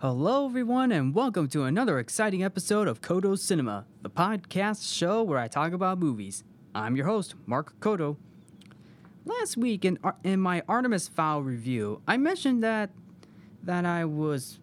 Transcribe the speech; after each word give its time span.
Hello, 0.00 0.46
everyone, 0.46 0.92
and 0.92 1.12
welcome 1.12 1.48
to 1.48 1.64
another 1.64 1.98
exciting 1.98 2.44
episode 2.44 2.86
of 2.86 3.00
Codo 3.00 3.36
Cinema, 3.36 3.84
the 4.02 4.08
podcast 4.08 4.96
show 4.96 5.24
where 5.24 5.40
I 5.40 5.48
talk 5.48 5.72
about 5.72 5.98
movies. 5.98 6.44
I'm 6.72 6.94
your 6.94 7.06
host, 7.06 7.34
Mark 7.46 7.74
Codo. 7.80 8.16
Last 9.24 9.56
week 9.56 9.84
in, 9.84 9.98
in 10.22 10.38
my 10.38 10.62
Artemis 10.68 11.08
Fowl 11.08 11.42
review, 11.42 12.00
I 12.06 12.16
mentioned 12.16 12.62
that 12.62 12.90
that 13.64 13.84
I 13.84 14.04
was 14.04 14.60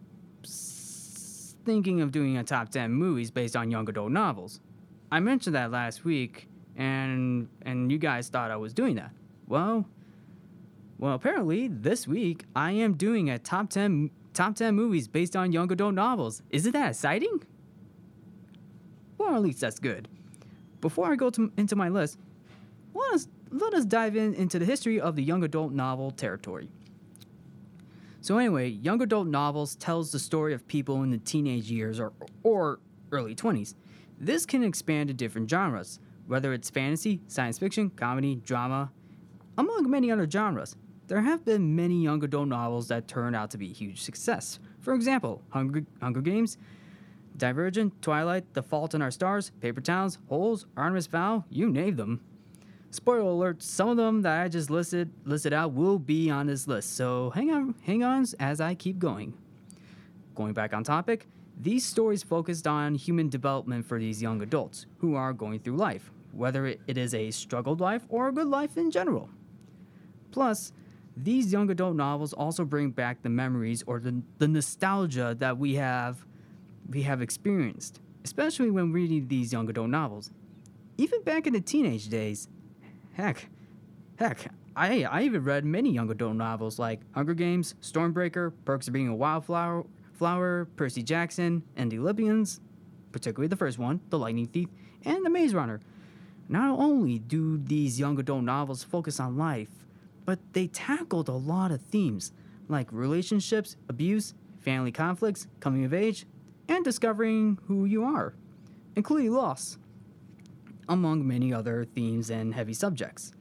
thinking 1.66 2.00
of 2.00 2.14
doing 2.14 2.38
a 2.38 2.44
top 2.46 2.70
10 2.70 2.94
movies 2.94 3.30
based 3.30 3.58
on 3.58 3.70
young 3.70 3.90
adult 3.90 4.14
novels. 4.14 4.62
I 5.12 5.20
mentioned 5.20 5.58
that 5.58 5.70
last 5.70 6.06
week, 6.06 6.48
and 6.78 7.50
and 7.64 7.92
you 7.92 7.98
guys 7.98 8.30
thought 8.30 8.52
I 8.52 8.56
was 8.56 8.74
doing 8.74 8.96
that. 8.96 9.12
Well, 9.50 9.86
well, 10.98 11.14
apparently 11.14 11.68
this 11.68 12.08
week 12.08 12.46
I 12.56 12.72
am 12.72 12.94
doing 12.94 13.30
a 13.30 13.38
top 13.38 13.70
10 13.70 14.12
top 14.36 14.56
10 14.56 14.76
movies 14.76 15.08
based 15.08 15.36
on 15.36 15.52
young 15.52 15.72
adult 15.72 15.96
novels. 15.96 16.44
Isn't 16.50 16.74
that 16.74 16.90
exciting? 16.90 17.42
Well, 19.18 19.36
at 19.36 19.42
least 19.42 19.62
that's 19.62 19.80
good. 19.80 20.08
Before 20.82 21.12
I 21.12 21.16
go 21.16 21.30
to, 21.32 21.52
into 21.58 21.76
my 21.76 21.90
list, 21.90 22.20
let 22.94 23.14
us 23.14 23.28
let 23.52 23.74
us 23.74 23.86
dive 23.86 24.16
in 24.16 24.34
into 24.34 24.60
the 24.60 24.66
history 24.66 25.00
of 25.00 25.16
the 25.16 25.24
young 25.24 25.44
adult 25.44 25.72
novel 25.72 26.12
territory. 26.12 26.70
So 28.22 28.38
anyway, 28.38 28.70
young 28.70 29.02
adult 29.02 29.28
novels 29.28 29.76
tells 29.76 30.12
the 30.12 30.20
story 30.20 30.54
of 30.54 30.68
people 30.68 31.04
in 31.04 31.12
the 31.12 31.18
teenage 31.18 31.72
years 31.72 32.00
or 32.00 32.12
or 32.44 32.80
early 33.12 33.36
20s. 33.36 33.76
This 34.20 34.46
can 34.46 34.64
expand 34.64 35.08
to 35.10 35.14
different 35.14 35.50
genres, 35.50 36.00
whether 36.28 36.54
it's 36.54 36.70
fantasy, 36.70 37.22
science 37.28 37.58
fiction, 37.60 37.90
comedy, 37.92 38.36
drama, 38.36 38.92
among 39.58 39.90
many 39.90 40.12
other 40.12 40.30
genres. 40.30 40.76
There 41.08 41.22
have 41.22 41.46
been 41.46 41.76
many 41.76 42.02
young 42.02 42.24
adult 42.24 42.48
novels 42.48 42.88
that 42.88 43.08
turned 43.08 43.36
out 43.36 43.52
to 43.52 43.60
be 43.60 43.68
huge 43.68 44.02
success. 44.02 44.60
For 44.80 44.96
example, 44.96 45.44
Hunger, 45.50 45.86
Hunger 46.02 46.22
Games, 46.22 46.58
Divergent, 47.38 48.02
Twilight, 48.02 48.54
The 48.54 48.64
Fault 48.64 48.96
in 48.96 49.04
Our 49.04 49.12
Stars, 49.12 49.52
Paper 49.62 49.82
Towns, 49.82 50.18
Holes, 50.30 50.66
Artemis 50.76 51.06
Fowl, 51.06 51.46
you 51.50 51.70
name 51.70 51.96
them. 51.96 52.22
Spoiler 52.90 53.20
alert, 53.20 53.62
some 53.62 53.90
of 53.90 53.98
them 53.98 54.22
that 54.24 54.42
I 54.42 54.48
just 54.48 54.70
listed 54.70 55.12
listed 55.26 55.54
out 55.54 55.74
will 55.74 56.00
be 56.00 56.30
on 56.30 56.48
this 56.48 56.68
list, 56.68 56.96
so 56.96 57.30
hang 57.32 57.52
on 57.52 57.76
hang 57.84 58.04
on 58.04 58.26
as 58.40 58.62
I 58.62 58.74
keep 58.74 59.00
going. 59.00 59.34
Going 60.34 60.54
back 60.54 60.74
on 60.74 60.84
topic, 60.84 61.28
these 61.60 61.86
stories 61.86 62.24
focused 62.24 62.66
on 62.66 62.96
human 62.96 63.30
development 63.30 63.86
for 63.86 64.00
these 64.00 64.22
young 64.22 64.42
adults 64.42 64.86
who 65.00 65.16
are 65.16 65.34
going 65.34 65.60
through 65.60 65.76
life, 65.76 66.10
whether 66.32 66.66
it 66.66 66.98
is 66.98 67.14
a 67.14 67.32
struggled 67.32 67.82
life 67.82 68.06
or 68.10 68.30
a 68.30 68.32
good 68.32 68.48
life 68.48 68.78
in 68.78 68.92
general. 68.92 69.30
Plus, 70.32 70.72
these 71.18 71.52
young 71.52 71.70
adult 71.70 71.96
novels 71.96 72.34
also 72.34 72.66
bring 72.66 72.92
back 72.92 73.22
the 73.22 73.30
memories 73.30 73.84
or 73.88 74.00
the, 74.00 74.22
the 74.38 74.48
nostalgia 74.48 75.36
that 75.40 75.58
we 75.58 75.76
have 75.76 76.26
we 76.90 77.02
have 77.02 77.22
experienced, 77.22 78.00
especially 78.24 78.70
when 78.70 78.92
reading 78.92 79.28
these 79.28 79.52
young 79.52 79.68
adult 79.70 79.90
novels. 79.90 80.30
Even 80.98 81.24
back 81.24 81.48
in 81.48 81.54
the 81.54 81.62
teenage 81.62 82.10
days, 82.10 82.48
heck, 83.14 83.48
heck, 84.18 84.52
I 84.76 85.04
I 85.04 85.24
even 85.24 85.44
read 85.44 85.66
many 85.66 85.92
young 85.92 86.12
adult 86.12 86.36
novels 86.36 86.78
like 86.78 87.00
Hunger 87.14 87.34
Games, 87.34 87.76
Stormbreaker, 87.82 88.54
Perks 88.66 88.88
of 88.88 88.94
Being 88.94 89.08
a 89.08 89.16
Wildflower, 89.16 89.86
Flower, 90.14 90.66
Percy 90.76 91.02
Jackson, 91.02 91.64
and 91.76 91.92
the 91.92 92.00
Olympians, 92.00 92.60
particularly 93.12 93.48
the 93.48 93.56
first 93.56 93.80
one, 93.80 94.02
The 94.10 94.20
Lightning 94.20 94.48
Thief, 94.48 94.70
and 95.06 95.26
The 95.26 95.30
Maze 95.30 95.54
Runner. 95.54 95.80
Not 96.48 96.78
only 96.78 97.18
do 97.18 97.58
these 97.58 98.00
young 98.00 98.20
adult 98.20 98.44
novels 98.44 98.84
focus 98.84 99.20
on 99.20 99.38
life, 99.38 99.85
but 100.26 100.40
they 100.54 100.68
tackled 100.68 101.30
a 101.30 101.34
lot 101.34 101.72
of 101.72 101.82
themes 101.82 102.32
like 102.68 102.92
relationships, 102.92 103.78
abuse, 103.90 104.34
family 104.60 104.92
conflicts, 104.92 105.48
coming 105.60 105.86
of 105.86 105.94
age, 105.94 106.26
and 106.68 106.84
discovering 106.84 107.60
who 107.68 107.86
you 107.86 108.04
are, 108.04 108.34
including 108.96 109.32
loss, 109.32 109.78
among 110.90 111.28
many 111.28 111.54
other 111.54 111.86
themes 111.86 112.30
and 112.30 112.54
heavy 112.54 112.74
subjects. 112.74 113.32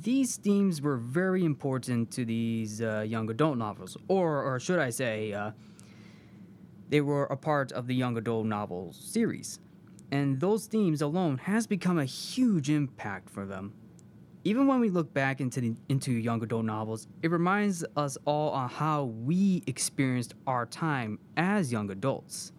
These 0.00 0.36
themes 0.36 0.82
were 0.82 0.96
very 0.96 1.44
important 1.44 2.10
to 2.12 2.24
these 2.24 2.80
uh, 2.80 3.04
young 3.06 3.30
adult 3.30 3.58
novels, 3.58 3.96
or, 4.08 4.42
or 4.42 4.58
should 4.58 4.78
I 4.78 4.90
say, 4.90 5.32
uh, 5.32 5.52
they 6.88 7.00
were 7.00 7.24
a 7.24 7.36
part 7.36 7.70
of 7.72 7.86
the 7.86 7.94
young 7.94 8.16
adult 8.16 8.46
novel 8.46 8.92
series. 8.92 9.60
And 10.10 10.40
those 10.40 10.66
themes 10.66 11.02
alone 11.02 11.38
has 11.38 11.66
become 11.66 11.98
a 11.98 12.04
huge 12.04 12.70
impact 12.70 13.30
for 13.30 13.46
them. 13.46 13.72
Even 14.46 14.66
when 14.66 14.78
we 14.78 14.90
look 14.90 15.12
back 15.14 15.40
into 15.40 15.60
the, 15.60 15.74
into 15.88 16.12
young 16.12 16.42
adult 16.42 16.66
novels, 16.66 17.08
it 17.22 17.30
reminds 17.30 17.82
us 17.96 18.18
all 18.26 18.50
on 18.50 18.68
how 18.68 19.04
we 19.04 19.62
experienced 19.66 20.34
our 20.46 20.66
time 20.66 21.18
as 21.38 21.72
young 21.72 21.90
adults. 21.90 22.52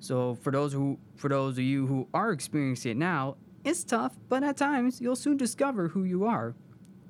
So 0.00 0.34
for 0.34 0.50
those 0.50 0.74
who 0.74 0.98
for 1.16 1.30
those 1.30 1.54
of 1.54 1.64
you 1.64 1.86
who 1.86 2.06
are 2.12 2.30
experiencing 2.30 2.90
it 2.90 2.96
now, 2.98 3.36
it's 3.64 3.84
tough, 3.84 4.18
but 4.28 4.42
at 4.42 4.58
times 4.58 5.00
you'll 5.00 5.16
soon 5.16 5.38
discover 5.38 5.88
who 5.88 6.04
you 6.04 6.26
are. 6.26 6.54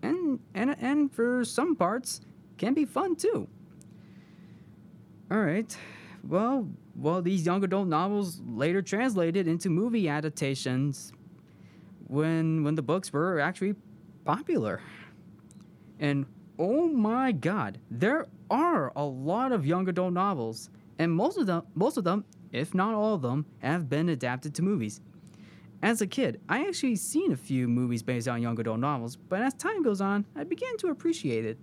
And 0.05 0.39
and 0.55 0.77
and 0.81 1.13
for 1.13 1.45
some 1.45 1.75
parts 1.75 2.21
can 2.57 2.73
be 2.73 2.85
fun 2.85 3.17
too. 3.17 3.49
All 5.29 5.41
right. 5.41 5.77
Well, 6.23 6.69
well 6.95 7.21
these 7.21 7.45
young 7.45 7.65
adult 7.65 7.89
novels 7.89 8.41
later 8.47 8.81
translated 8.81 9.49
into 9.49 9.71
movie 9.71 10.09
adaptations 10.09 11.13
when 12.07 12.63
when 12.63 12.77
the 12.77 12.83
books 12.83 13.13
were 13.13 13.41
actually 13.41 13.75
popular. 14.25 14.81
And 16.01 16.27
oh 16.59 16.89
my 16.89 17.33
god, 17.33 17.79
there 17.91 18.27
are 18.51 18.93
a 18.97 19.05
lot 19.05 19.53
of 19.53 19.67
young 19.67 19.89
adult 19.89 20.13
novels, 20.13 20.71
and 20.99 21.13
most 21.13 21.39
of 21.39 21.47
them 21.47 21.63
most 21.75 21.97
of 21.97 22.05
them, 22.05 22.25
if 22.53 22.75
not 22.75 22.95
all 22.95 23.15
of 23.15 23.23
them, 23.23 23.47
have 23.59 23.89
been 23.89 24.09
adapted 24.09 24.55
to 24.57 24.63
movies. 24.63 25.01
As 25.83 26.01
a 26.01 26.07
kid, 26.07 26.41
I 26.49 26.67
actually 26.67 26.97
seen 26.97 27.33
a 27.33 27.37
few 27.37 27.69
movies 27.69 28.03
based 28.03 28.27
on 28.27 28.41
young 28.41 28.59
adult 28.59 28.81
novels, 28.81 29.17
but 29.17 29.43
as 29.43 29.53
time 29.55 29.83
goes 29.83 30.01
on, 30.01 30.25
I 30.35 30.45
began 30.45 30.77
to 30.79 30.89
appreciate 30.89 31.45
it. 31.45 31.59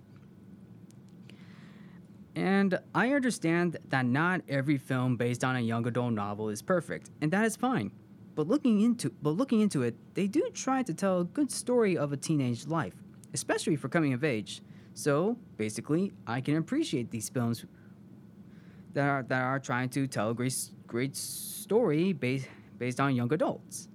And 2.34 2.78
I 2.94 3.12
understand 3.12 3.78
that 3.88 4.06
not 4.06 4.42
every 4.48 4.78
film 4.78 5.16
based 5.16 5.44
on 5.44 5.56
a 5.56 5.60
young 5.60 5.86
adult 5.86 6.12
novel 6.12 6.48
is 6.48 6.62
perfect, 6.62 7.10
and 7.20 7.30
that 7.32 7.44
is 7.44 7.56
fine. 7.56 7.90
But 8.34 8.48
looking 8.48 8.80
into 8.80 9.10
but 9.22 9.30
looking 9.30 9.60
into 9.60 9.82
it, 9.82 9.94
they 10.14 10.26
do 10.26 10.48
try 10.54 10.82
to 10.82 10.94
tell 10.94 11.20
a 11.20 11.24
good 11.24 11.50
story 11.50 11.96
of 11.96 12.12
a 12.12 12.16
teenage 12.16 12.66
life, 12.66 12.94
especially 13.34 13.76
for 13.76 13.88
coming 13.88 14.12
of 14.14 14.24
age. 14.24 14.62
So 14.94 15.36
basically, 15.56 16.12
I 16.26 16.40
can 16.40 16.56
appreciate 16.56 17.10
these 17.10 17.28
films 17.28 17.64
that 18.94 19.08
are 19.08 19.22
that 19.24 19.42
are 19.42 19.58
trying 19.58 19.90
to 19.90 20.06
tell 20.06 20.30
a 20.30 20.34
great 20.34 20.56
great 20.86 21.16
story 21.16 22.12
based 22.12 22.48
based 22.78 23.00
on 23.00 23.14
young 23.14 23.32
adults. 23.32 23.88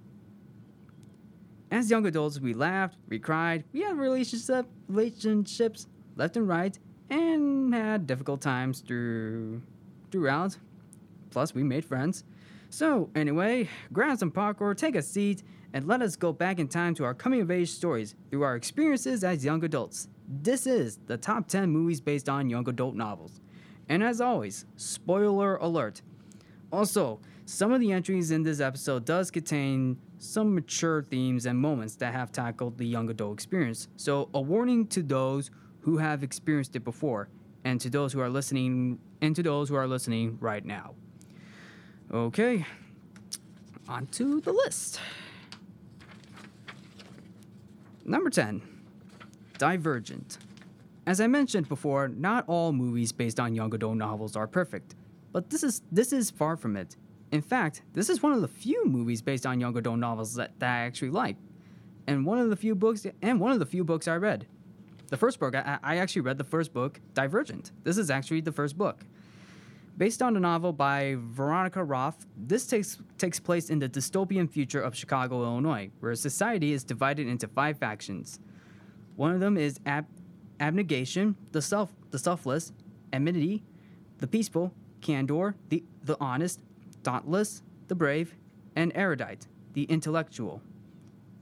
As 1.70 1.90
young 1.90 2.06
adults, 2.06 2.40
we 2.40 2.54
laughed, 2.54 2.96
we 3.08 3.18
cried, 3.18 3.64
we 3.72 3.82
had 3.82 3.98
relationship 3.98 4.66
relationships 4.88 5.86
left 6.16 6.36
and 6.36 6.48
right, 6.48 6.78
and 7.10 7.74
had 7.74 8.06
difficult 8.06 8.40
times 8.40 8.80
through 8.80 9.62
throughout. 10.10 10.56
Plus, 11.30 11.54
we 11.54 11.62
made 11.62 11.84
friends. 11.84 12.24
So, 12.70 13.10
anyway, 13.14 13.68
grab 13.92 14.18
some 14.18 14.30
popcorn, 14.30 14.76
take 14.76 14.94
a 14.94 15.02
seat, 15.02 15.42
and 15.72 15.86
let 15.86 16.02
us 16.02 16.16
go 16.16 16.32
back 16.32 16.58
in 16.58 16.68
time 16.68 16.94
to 16.96 17.04
our 17.04 17.14
coming 17.14 17.40
of 17.40 17.50
age 17.50 17.70
stories 17.70 18.14
through 18.30 18.42
our 18.42 18.56
experiences 18.56 19.24
as 19.24 19.44
young 19.44 19.64
adults. 19.64 20.08
This 20.28 20.66
is 20.66 20.98
the 21.06 21.16
top 21.16 21.48
10 21.48 21.70
movies 21.70 22.00
based 22.00 22.28
on 22.28 22.50
young 22.50 22.68
adult 22.68 22.94
novels. 22.94 23.40
And 23.88 24.02
as 24.02 24.20
always, 24.20 24.66
spoiler 24.76 25.56
alert. 25.56 26.02
Also, 26.70 27.20
some 27.46 27.72
of 27.72 27.80
the 27.80 27.92
entries 27.92 28.30
in 28.30 28.42
this 28.42 28.60
episode 28.60 29.06
does 29.06 29.30
contain 29.30 29.96
some 30.18 30.54
mature 30.54 31.02
themes 31.02 31.46
and 31.46 31.58
moments 31.58 31.96
that 31.96 32.12
have 32.12 32.30
tackled 32.30 32.76
the 32.76 32.84
young 32.84 33.08
adult 33.08 33.32
experience. 33.32 33.88
So, 33.96 34.28
a 34.34 34.40
warning 34.40 34.86
to 34.88 35.02
those 35.02 35.50
who 35.80 35.96
have 35.96 36.22
experienced 36.22 36.76
it 36.76 36.84
before 36.84 37.30
and 37.64 37.80
to 37.80 37.88
those 37.88 38.12
who 38.12 38.20
are 38.20 38.28
listening 38.28 38.98
and 39.22 39.34
to 39.36 39.42
those 39.42 39.70
who 39.70 39.74
are 39.76 39.88
listening 39.88 40.36
right 40.40 40.64
now. 40.64 40.94
Okay, 42.10 42.64
on 43.86 44.06
to 44.06 44.40
the 44.40 44.52
list. 44.52 44.98
Number 48.06 48.30
10 48.30 48.62
Divergent. 49.58 50.38
As 51.06 51.20
I 51.20 51.26
mentioned 51.26 51.68
before, 51.68 52.08
not 52.08 52.44
all 52.46 52.72
movies 52.72 53.12
based 53.12 53.38
on 53.38 53.54
young 53.54 53.74
adult 53.74 53.98
novels 53.98 54.36
are 54.36 54.46
perfect, 54.46 54.94
but 55.32 55.50
this 55.50 55.62
is 55.62 55.82
this 55.92 56.14
is 56.14 56.30
far 56.30 56.56
from 56.56 56.76
it. 56.76 56.96
In 57.30 57.42
fact, 57.42 57.82
this 57.92 58.08
is 58.08 58.22
one 58.22 58.32
of 58.32 58.40
the 58.40 58.48
few 58.48 58.86
movies 58.86 59.20
based 59.20 59.44
on 59.44 59.60
young 59.60 59.76
adult 59.76 59.98
novels 59.98 60.34
that, 60.36 60.58
that 60.60 60.70
I 60.70 60.78
actually 60.86 61.10
like, 61.10 61.36
and 62.06 62.24
one 62.24 62.38
of 62.38 62.48
the 62.48 62.56
few 62.56 62.74
books 62.74 63.06
and 63.20 63.38
one 63.38 63.52
of 63.52 63.58
the 63.58 63.66
few 63.66 63.84
books 63.84 64.08
I 64.08 64.16
read. 64.16 64.46
The 65.08 65.18
first 65.18 65.38
book 65.38 65.54
I, 65.54 65.78
I 65.82 65.96
actually 65.98 66.22
read 66.22 66.38
the 66.38 66.44
first 66.44 66.72
book, 66.72 67.00
Divergent. 67.12 67.72
This 67.84 67.98
is 67.98 68.08
actually 68.08 68.40
the 68.40 68.52
first 68.52 68.78
book. 68.78 69.04
Based 69.98 70.22
on 70.22 70.36
a 70.36 70.40
novel 70.40 70.72
by 70.72 71.16
Veronica 71.18 71.82
Roth, 71.82 72.24
this 72.36 72.68
takes, 72.68 72.98
takes 73.18 73.40
place 73.40 73.68
in 73.68 73.80
the 73.80 73.88
dystopian 73.88 74.48
future 74.48 74.80
of 74.80 74.94
Chicago, 74.94 75.42
Illinois, 75.42 75.90
where 75.98 76.14
society 76.14 76.72
is 76.72 76.84
divided 76.84 77.26
into 77.26 77.48
five 77.48 77.78
factions. 77.78 78.38
One 79.16 79.34
of 79.34 79.40
them 79.40 79.56
is 79.56 79.80
ab- 79.86 80.06
abnegation, 80.60 81.34
the 81.50 81.60
self, 81.60 81.90
the 82.12 82.18
selfless, 82.18 82.70
amity, 83.12 83.64
the 84.18 84.28
peaceful, 84.28 84.72
candor, 85.00 85.56
the, 85.68 85.82
the 86.04 86.16
honest, 86.20 86.60
dauntless, 87.02 87.64
the 87.88 87.96
brave, 87.96 88.36
and 88.76 88.92
erudite, 88.94 89.48
the 89.72 89.82
intellectual. 89.84 90.62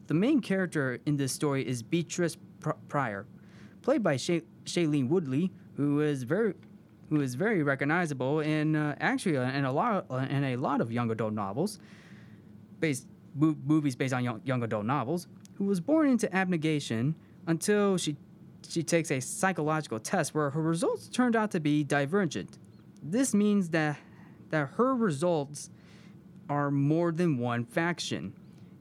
The 0.06 0.14
main 0.14 0.40
character 0.40 0.98
in 1.04 1.18
this 1.18 1.32
story 1.32 1.66
is 1.68 1.82
Beatrice 1.82 2.38
Pr- 2.60 2.70
Pryor, 2.88 3.26
played 3.82 4.02
by 4.02 4.16
Shay- 4.16 4.44
Shailene 4.64 5.08
Woodley, 5.08 5.52
who 5.76 6.00
is 6.00 6.22
very 6.22 6.54
who 7.08 7.20
is 7.20 7.34
very 7.34 7.62
recognizable 7.62 8.40
in 8.40 8.76
uh, 8.76 8.96
actually 9.00 9.36
uh, 9.36 9.50
in 9.50 9.64
a 9.64 9.72
lot 9.72 10.06
uh, 10.10 10.26
in 10.28 10.44
a 10.44 10.56
lot 10.56 10.80
of 10.80 10.90
young 10.90 11.10
adult 11.10 11.32
novels, 11.32 11.78
based 12.80 13.06
mo- 13.34 13.56
movies 13.64 13.94
based 13.96 14.14
on 14.14 14.24
young, 14.24 14.40
young 14.44 14.62
adult 14.62 14.84
novels. 14.84 15.28
Who 15.54 15.64
was 15.64 15.80
born 15.80 16.08
into 16.08 16.34
abnegation 16.34 17.14
until 17.46 17.96
she 17.96 18.16
she 18.68 18.82
takes 18.82 19.10
a 19.10 19.20
psychological 19.20 19.98
test 20.00 20.34
where 20.34 20.50
her 20.50 20.62
results 20.62 21.08
turned 21.08 21.36
out 21.36 21.50
to 21.52 21.60
be 21.60 21.84
divergent. 21.84 22.58
This 23.02 23.34
means 23.34 23.70
that 23.70 23.98
that 24.50 24.70
her 24.76 24.94
results 24.94 25.70
are 26.48 26.70
more 26.70 27.12
than 27.12 27.38
one 27.38 27.64
faction, 27.64 28.32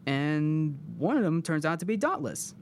and 0.06 0.77
one 0.98 1.18
of 1.18 1.24
them 1.24 1.42
turns 1.42 1.66
out 1.66 1.80
to 1.80 1.86
be 1.86 1.98
Dauntless. 1.98 2.54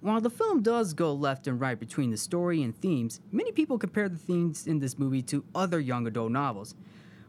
While 0.00 0.20
the 0.20 0.30
film 0.30 0.62
does 0.62 0.94
go 0.94 1.12
left 1.12 1.48
and 1.48 1.60
right 1.60 1.78
between 1.78 2.10
the 2.10 2.16
story 2.16 2.62
and 2.62 2.76
themes, 2.76 3.20
many 3.32 3.50
people 3.50 3.78
compare 3.78 4.08
the 4.08 4.16
themes 4.16 4.68
in 4.68 4.78
this 4.78 4.96
movie 4.96 5.22
to 5.22 5.44
other 5.56 5.80
young 5.80 6.06
adult 6.06 6.30
novels. 6.30 6.76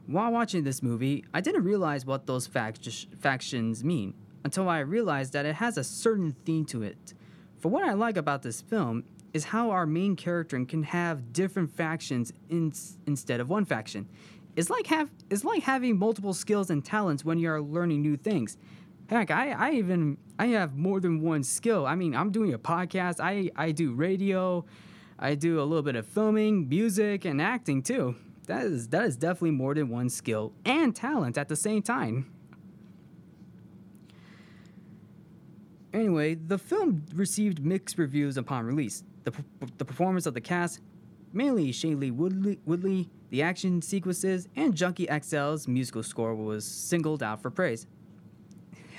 While 0.06 0.32
watching 0.32 0.64
this 0.64 0.84
movie, 0.84 1.26
I 1.34 1.42
didn't 1.42 1.64
realize 1.64 2.06
what 2.06 2.28
those 2.28 2.46
fact- 2.46 2.88
factions 3.20 3.84
mean 3.84 4.14
until 4.44 4.70
I 4.70 4.80
realized 4.80 5.34
that 5.34 5.48
it 5.48 5.56
has 5.56 5.78
a 5.78 5.84
certain 5.84 6.36
theme 6.46 6.66
to 6.66 6.84
it. 6.84 7.16
For 7.58 7.70
what 7.70 7.88
I 7.88 7.94
like 7.94 8.18
about 8.18 8.44
this 8.44 8.62
film 8.62 9.04
is 9.34 9.46
how 9.46 9.72
our 9.72 9.88
main 9.88 10.16
character 10.16 10.64
can 10.66 10.84
have 10.84 11.34
different 11.34 11.72
factions 11.72 12.34
in, 12.50 12.72
instead 13.08 13.40
of 13.40 13.50
one 13.50 13.66
faction. 13.66 14.08
It's 14.56 14.70
like 14.70 14.88
have 14.88 15.10
it's 15.30 15.44
like 15.44 15.64
having 15.64 15.98
multiple 15.98 16.34
skills 16.34 16.70
and 16.70 16.84
talents 16.84 17.24
when 17.26 17.40
you 17.40 17.50
are 17.50 17.62
learning 17.62 18.02
new 18.02 18.18
things. 18.18 18.58
Heck, 19.10 19.32
I, 19.32 19.52
I 19.52 19.72
even 19.72 20.18
I 20.38 20.48
have 20.48 20.78
more 20.78 21.00
than 21.00 21.22
one 21.22 21.42
skill. 21.42 21.88
I 21.88 21.96
mean, 21.96 22.16
I'm 22.16 22.32
doing 22.32 22.54
a 22.54 22.60
podcast. 22.60 23.20
I, 23.20 23.50
I 23.56 23.72
do 23.72 23.94
radio. 23.94 24.66
I 25.18 25.34
do 25.34 25.60
a 25.60 25.64
little 25.64 25.82
bit 25.82 25.96
of 25.96 26.06
filming, 26.06 26.70
music, 26.70 27.26
and 27.26 27.42
acting 27.42 27.82
too. 27.82 28.16
That 28.46 28.66
is 28.66 28.88
that 28.90 29.06
is 29.06 29.18
definitely 29.18 29.52
more 29.52 29.74
than 29.74 29.90
one 29.90 30.10
skill 30.10 30.54
and 30.64 30.96
talent 30.96 31.40
at 31.40 31.50
the 31.50 31.56
same 31.56 31.82
time. 31.82 32.32
Anyway, 35.92 36.36
the 36.36 36.60
film 36.60 37.04
received 37.16 37.66
mixed 37.66 37.98
reviews 37.98 38.38
upon 38.38 38.64
release. 38.64 39.04
The, 39.24 39.34
the 39.80 39.86
performance 39.86 40.28
of 40.28 40.36
the 40.36 40.42
cast, 40.42 40.82
mainly 41.34 41.72
Shailene 41.72 42.14
Woodley, 42.14 42.60
Woodley, 42.64 43.10
the 43.32 43.42
action 43.42 43.82
sequences, 43.82 44.48
and 44.56 44.76
Junkie 44.76 45.08
XL's 45.08 45.68
musical 45.68 46.04
score 46.04 46.36
was 46.36 46.64
singled 46.64 47.24
out 47.24 47.42
for 47.42 47.50
praise. 47.50 47.88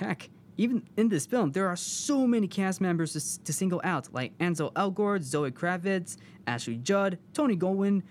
Heck, 0.01 0.31
even 0.57 0.81
in 0.97 1.09
this 1.09 1.27
film, 1.27 1.51
there 1.51 1.67
are 1.67 1.75
so 1.75 2.25
many 2.25 2.47
cast 2.47 2.81
members 2.81 3.13
to, 3.13 3.43
to 3.43 3.53
single 3.53 3.79
out, 3.83 4.11
like 4.11 4.33
Ansel 4.39 4.71
Elgort, 4.71 5.21
Zoe 5.21 5.51
Kravitz, 5.51 6.17
Ashley 6.47 6.77
Judd, 6.77 7.19
Tony 7.33 7.55
Goldwyn, 7.55 8.01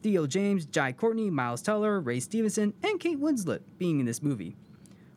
Theo 0.00 0.28
James, 0.28 0.64
Jai 0.64 0.92
Courtney, 0.92 1.28
Miles 1.28 1.60
Teller, 1.60 2.00
Ray 2.00 2.20
Stevenson, 2.20 2.72
and 2.84 3.00
Kate 3.00 3.20
Winslet 3.20 3.62
being 3.78 3.98
in 3.98 4.06
this 4.06 4.22
movie. 4.22 4.54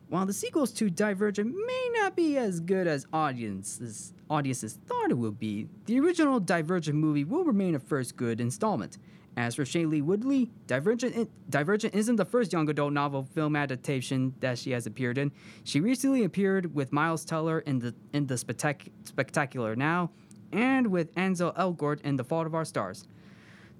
While 0.08 0.26
the 0.26 0.32
sequels 0.32 0.72
to 0.72 0.90
Divergent 0.90 1.54
may 1.54 1.90
not 1.94 2.16
be 2.16 2.36
as 2.36 2.58
good 2.58 2.88
as 2.88 3.06
audiences 3.12 4.12
audiences 4.28 4.78
thought 4.88 5.10
it 5.12 5.18
would 5.18 5.38
be, 5.38 5.68
the 5.86 6.00
original 6.00 6.40
Divergent 6.40 6.98
movie 6.98 7.24
will 7.24 7.44
remain 7.44 7.76
a 7.76 7.78
first 7.78 8.16
good 8.16 8.40
installment. 8.40 8.98
As 9.36 9.54
for 9.54 9.64
Shailene 9.64 10.02
Woodley, 10.02 10.50
Divergent, 10.66 11.30
Divergent 11.48 11.94
isn't 11.94 12.16
the 12.16 12.24
first 12.24 12.52
young 12.52 12.68
adult 12.68 12.92
novel 12.92 13.24
film 13.24 13.56
adaptation 13.56 14.34
that 14.40 14.58
she 14.58 14.72
has 14.72 14.86
appeared 14.86 15.16
in. 15.16 15.32
She 15.64 15.80
recently 15.80 16.24
appeared 16.24 16.74
with 16.74 16.92
Miles 16.92 17.24
Teller 17.24 17.60
in 17.60 17.78
the 17.78 17.94
in 18.12 18.26
the 18.26 18.34
Spectac- 18.34 18.90
Spectacular 19.04 19.74
Now, 19.74 20.10
and 20.52 20.88
with 20.88 21.10
Ansel 21.16 21.52
Elgort 21.54 22.02
in 22.02 22.16
The 22.16 22.24
Fault 22.24 22.46
of 22.46 22.54
Our 22.54 22.66
Stars. 22.66 23.06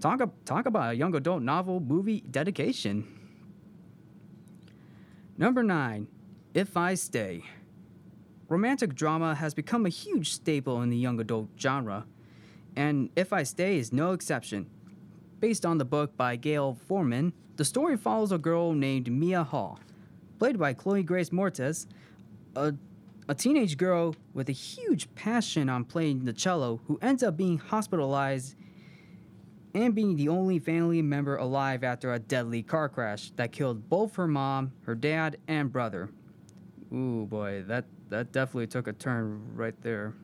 Talk, 0.01 0.21
talk 0.45 0.67
about 0.67 0.93
a 0.93 0.97
young 0.97 1.15
adult 1.15 1.43
novel 1.43 1.81
movie 1.81 2.23
dedication. 2.31 3.07
Number 5.37 5.63
9. 5.63 6.09
If 6.55 6.77
I 6.77 6.95
Stay. 6.95 7.45
Romantic 8.49 8.95
drama 8.95 9.35
has 9.35 9.55
become 9.55 9.87
a 9.87 9.91
huge 9.91 10.33
staple 10.33 10.83
in 10.83 10.91
the 10.91 10.97
young 10.97 11.21
adult 11.21 11.49
genre, 11.59 12.07
and 12.75 13.11
If 13.17 13.33
I 13.33 13.43
Stay 13.43 13.77
is 13.77 13.93
no 13.93 14.13
exception. 14.13 14.67
Based 15.43 15.67
on 15.67 15.79
the 15.79 15.85
book 15.85 16.17
by 16.17 16.37
Gayle 16.37 16.79
Forman, 16.87 17.33
the 17.57 17.65
story 17.65 17.97
follows 17.97 18.31
a 18.31 18.39
girl 18.39 18.75
named 18.75 19.11
Mia 19.11 19.43
Hall, 19.43 19.81
played 20.39 20.57
by 20.57 20.73
Chloe 20.73 21.03
Grace 21.03 21.31
Moretz, 21.31 21.89
a, 22.55 22.73
a 23.29 23.35
teenage 23.35 23.77
girl 23.77 24.15
with 24.35 24.49
a 24.49 24.53
huge 24.53 25.13
passion 25.17 25.69
on 25.69 25.85
playing 25.85 26.27
the 26.27 26.33
cello 26.33 26.81
who 26.87 26.97
ends 27.03 27.25
up 27.25 27.37
being 27.37 27.59
hospitalized 27.59 28.55
and 29.75 29.97
being 29.97 30.15
the 30.15 30.29
only 30.29 30.61
family 30.61 31.03
member 31.03 31.35
alive 31.35 31.83
after 31.83 32.13
a 32.13 32.21
deadly 32.21 32.63
car 32.63 32.89
crash 32.89 33.33
that 33.35 33.51
killed 33.51 33.89
both 33.89 34.15
her 34.15 34.29
mom, 34.29 34.71
her 34.85 34.95
dad, 34.95 35.39
and 35.49 35.73
brother. 35.73 36.09
Ooh 36.95 37.27
boy, 37.27 37.65
that, 37.67 37.87
that 38.11 38.31
definitely 38.31 38.69
took 38.69 38.87
a 38.87 38.93
turn 38.93 39.57
right 39.57 39.75
there. 39.83 40.15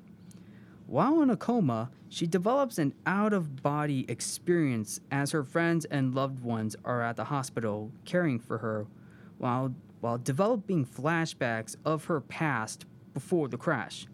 While 0.88 1.20
in 1.20 1.28
a 1.28 1.36
coma, 1.36 1.90
she 2.08 2.26
develops 2.26 2.78
an 2.78 2.94
out 3.04 3.34
of 3.34 3.62
body 3.62 4.06
experience 4.08 5.00
as 5.10 5.32
her 5.32 5.44
friends 5.44 5.84
and 5.84 6.14
loved 6.14 6.40
ones 6.40 6.76
are 6.82 7.02
at 7.02 7.16
the 7.16 7.24
hospital 7.24 7.92
caring 8.06 8.38
for 8.38 8.56
her 8.56 8.86
while, 9.36 9.74
while 10.00 10.16
developing 10.16 10.86
flashbacks 10.86 11.76
of 11.84 12.06
her 12.06 12.22
past 12.22 12.86
before 13.12 13.48
the 13.48 13.58
crash. 13.58 14.06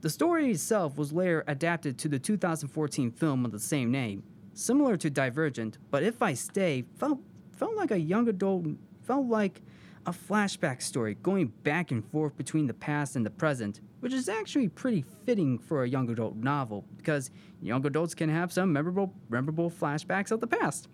The 0.00 0.10
story 0.10 0.50
itself 0.50 0.98
was 0.98 1.12
later 1.12 1.44
adapted 1.46 1.96
to 1.98 2.08
the 2.08 2.18
2014 2.18 3.12
film 3.12 3.44
of 3.44 3.52
the 3.52 3.60
same 3.60 3.92
name, 3.92 4.24
similar 4.54 4.96
to 4.96 5.08
Divergent, 5.08 5.78
but 5.92 6.02
If 6.02 6.22
I 6.22 6.34
Stay 6.34 6.86
felt 6.96 7.20
felt 7.52 7.76
like 7.76 7.92
a 7.92 8.00
young 8.00 8.26
adult 8.26 8.66
felt 9.02 9.28
like 9.28 9.62
a 10.08 10.10
flashback 10.10 10.80
story 10.80 11.18
going 11.22 11.48
back 11.64 11.90
and 11.90 12.02
forth 12.02 12.34
between 12.34 12.66
the 12.66 12.72
past 12.72 13.14
and 13.14 13.26
the 13.26 13.30
present, 13.30 13.82
which 14.00 14.14
is 14.14 14.26
actually 14.26 14.66
pretty 14.66 15.04
fitting 15.26 15.58
for 15.58 15.82
a 15.82 15.88
young 15.88 16.08
adult 16.08 16.34
novel 16.34 16.82
because 16.96 17.30
young 17.60 17.84
adults 17.84 18.14
can 18.14 18.30
have 18.30 18.50
some 18.50 18.72
memorable 18.72 19.12
memorable 19.28 19.70
flashbacks 19.70 20.30
of 20.30 20.40
the 20.40 20.46
past. 20.46 20.88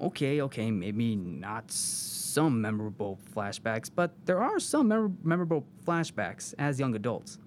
Okay, 0.00 0.42
okay, 0.42 0.72
maybe 0.72 1.14
not 1.14 1.70
some 1.70 2.60
memorable 2.60 3.16
flashbacks, 3.32 3.88
but 3.94 4.10
there 4.26 4.42
are 4.42 4.58
some 4.58 4.88
mem- 4.88 5.18
memorable 5.22 5.64
flashbacks 5.86 6.52
as 6.58 6.80
young 6.80 6.96
adults. 6.96 7.38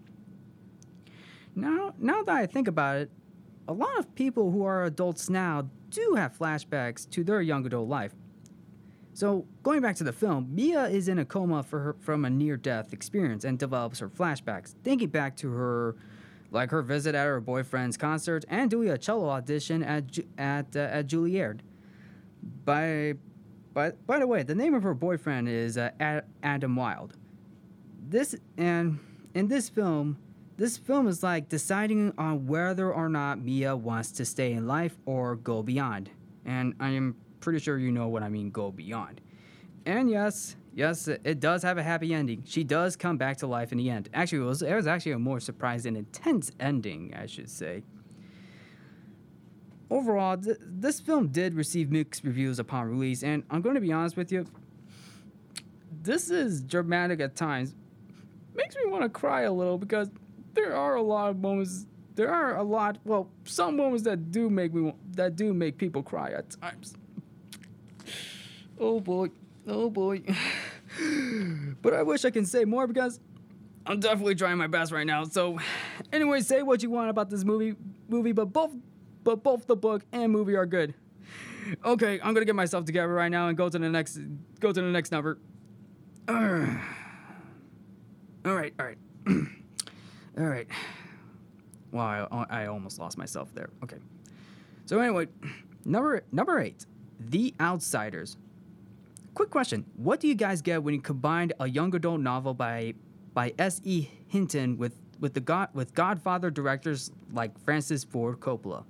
Now, 1.55 1.93
now 1.97 2.23
that 2.23 2.35
I 2.35 2.45
think 2.45 2.69
about 2.69 2.97
it, 2.97 3.11
a 3.67 3.73
lot 3.73 3.99
of 3.99 4.15
people 4.15 4.51
who 4.51 4.63
are 4.63 4.85
adults 4.85 5.29
now 5.29 5.67
do 5.89 6.13
have 6.15 6.37
flashbacks 6.37 7.09
to 7.09 7.23
their 7.25 7.41
young 7.41 7.65
adult 7.65 7.89
life. 7.89 8.13
So, 9.15 9.45
going 9.61 9.81
back 9.81 9.95
to 9.97 10.03
the 10.03 10.11
film, 10.11 10.53
Mia 10.53 10.85
is 10.85 11.07
in 11.07 11.19
a 11.19 11.25
coma 11.25 11.63
her, 11.69 11.95
from 11.99 12.25
a 12.25 12.29
near 12.29 12.57
death 12.57 12.93
experience 12.93 13.43
and 13.43 13.59
develops 13.59 13.99
her 13.99 14.09
flashbacks, 14.09 14.73
thinking 14.83 15.09
back 15.09 15.35
to 15.37 15.51
her 15.51 15.95
like 16.53 16.69
her 16.69 16.81
visit 16.81 17.15
at 17.15 17.25
her 17.25 17.41
boyfriend's 17.41 17.97
concert 17.97 18.45
and 18.47 18.69
doing 18.69 18.89
a 18.89 18.97
cello 18.97 19.29
audition 19.29 19.83
at 19.83 20.17
at 20.37 20.75
uh, 20.75 20.79
at 20.79 21.07
Juilliard. 21.07 21.59
By 22.65 23.13
by 23.73 23.91
by 23.91 24.19
the 24.19 24.27
way, 24.27 24.43
the 24.43 24.55
name 24.55 24.73
of 24.73 24.83
her 24.83 24.93
boyfriend 24.93 25.49
is 25.49 25.77
uh, 25.77 26.21
Adam 26.41 26.75
Wilde. 26.75 27.17
This 28.07 28.35
and 28.57 28.99
in 29.33 29.47
this 29.47 29.69
film, 29.69 30.17
this 30.57 30.77
film 30.77 31.07
is 31.07 31.23
like 31.23 31.49
deciding 31.49 32.13
on 32.17 32.47
whether 32.47 32.91
or 32.91 33.09
not 33.09 33.39
Mia 33.39 33.75
wants 33.75 34.11
to 34.13 34.25
stay 34.25 34.53
in 34.53 34.67
life 34.67 34.95
or 35.05 35.35
go 35.35 35.63
beyond. 35.63 36.09
And 36.45 36.75
I 36.79 36.89
am 36.89 37.15
pretty 37.43 37.59
sure 37.59 37.77
you 37.77 37.91
know 37.91 38.07
what 38.07 38.23
I 38.23 38.29
mean 38.29 38.49
go 38.49 38.71
beyond. 38.71 39.19
And 39.85 40.09
yes, 40.09 40.55
yes, 40.73 41.09
it 41.09 41.41
does 41.41 41.61
have 41.63 41.77
a 41.77 41.83
happy 41.83 42.13
ending. 42.13 42.43
She 42.45 42.63
does 42.63 42.95
come 42.95 43.17
back 43.17 43.37
to 43.37 43.47
life 43.47 43.73
in 43.73 43.77
the 43.77 43.89
end. 43.89 44.07
Actually, 44.13 44.43
it 44.43 44.45
was, 44.45 44.61
it 44.61 44.73
was 44.73 44.87
actually 44.87 45.11
a 45.11 45.19
more 45.19 45.41
surprising, 45.41 45.97
intense 45.97 46.51
ending, 46.59 47.13
I 47.13 47.25
should 47.25 47.49
say. 47.49 47.83
Overall, 49.91 50.37
th- 50.37 50.57
this 50.61 51.01
film 51.01 51.27
did 51.27 51.53
receive 51.53 51.91
mixed 51.91 52.23
reviews 52.23 52.59
upon 52.59 52.87
release, 52.87 53.23
and 53.23 53.43
I'm 53.51 53.61
going 53.61 53.75
to 53.75 53.81
be 53.81 53.91
honest 53.91 54.15
with 54.15 54.31
you, 54.31 54.45
this 56.01 56.29
is 56.29 56.61
dramatic 56.63 57.19
at 57.19 57.35
times. 57.35 57.75
Makes 58.55 58.75
me 58.77 58.89
want 58.89 59.03
to 59.03 59.09
cry 59.09 59.41
a 59.41 59.51
little 59.51 59.77
because 59.77 60.09
there 60.53 60.75
are 60.75 60.95
a 60.95 61.01
lot 61.01 61.29
of 61.29 61.39
moments. 61.39 61.87
There 62.15 62.31
are 62.31 62.55
a 62.55 62.63
lot, 62.63 62.99
well, 63.03 63.29
some 63.43 63.75
moments 63.75 64.03
that 64.03 64.31
do 64.31 64.49
make 64.49 64.73
me 64.73 64.93
that 65.11 65.35
do 65.35 65.53
make 65.53 65.77
people 65.77 66.03
cry 66.03 66.31
at 66.31 66.51
times. 66.61 66.95
Oh 68.79 68.99
boy, 68.99 69.29
oh 69.67 69.89
boy. 69.89 70.23
but 71.81 71.93
I 71.93 72.03
wish 72.03 72.25
I 72.25 72.29
can 72.31 72.45
say 72.45 72.65
more 72.65 72.87
because 72.87 73.19
I'm 73.85 73.99
definitely 73.99 74.35
trying 74.35 74.57
my 74.57 74.67
best 74.67 74.91
right 74.91 75.05
now. 75.05 75.23
So, 75.25 75.59
anyway, 76.11 76.41
say 76.41 76.61
what 76.61 76.81
you 76.81 76.89
want 76.89 77.09
about 77.09 77.29
this 77.29 77.43
movie, 77.43 77.75
movie, 78.07 78.31
but 78.31 78.45
both, 78.53 78.71
but 79.23 79.43
both 79.43 79.67
the 79.67 79.75
book 79.75 80.03
and 80.11 80.31
movie 80.31 80.55
are 80.55 80.65
good. 80.65 80.93
okay, 81.85 82.19
I'm 82.23 82.33
gonna 82.33 82.45
get 82.45 82.55
myself 82.55 82.85
together 82.85 83.13
right 83.13 83.31
now 83.31 83.47
and 83.47 83.57
go 83.57 83.69
to 83.69 83.77
the 83.77 83.89
next 83.89 84.19
go 84.59 84.71
to 84.71 84.81
the 84.81 84.87
next 84.89 85.11
number. 85.11 85.37
All 88.45 88.55
right, 88.55 88.73
all 88.77 88.85
right, 88.85 88.97
all 90.37 90.45
right. 90.45 90.67
Wow, 91.93 92.27
I, 92.29 92.63
I 92.63 92.65
almost 92.67 92.99
lost 92.99 93.17
myself 93.17 93.53
there. 93.55 93.69
Okay. 93.83 93.95
So 94.85 94.99
anyway, 94.99 95.27
number 95.85 96.23
number 96.31 96.59
eight, 96.59 96.85
The 97.19 97.53
Outsiders. 97.61 98.35
Quick 99.33 99.49
question: 99.49 99.85
What 99.95 100.19
do 100.19 100.27
you 100.27 100.35
guys 100.35 100.61
get 100.61 100.83
when 100.83 100.93
you 100.93 101.01
combine 101.01 101.51
a 101.59 101.67
young 101.67 101.93
adult 101.95 102.21
novel 102.21 102.53
by 102.53 102.93
by 103.33 103.53
S. 103.57 103.81
E. 103.83 104.07
Hinton 104.27 104.77
with 104.77 104.95
with 105.19 105.33
the 105.33 105.39
God 105.39 105.69
with 105.73 105.95
Godfather 105.95 106.51
directors 106.51 107.11
like 107.31 107.57
Francis 107.59 108.03
Ford 108.03 108.39
Coppola? 108.39 108.83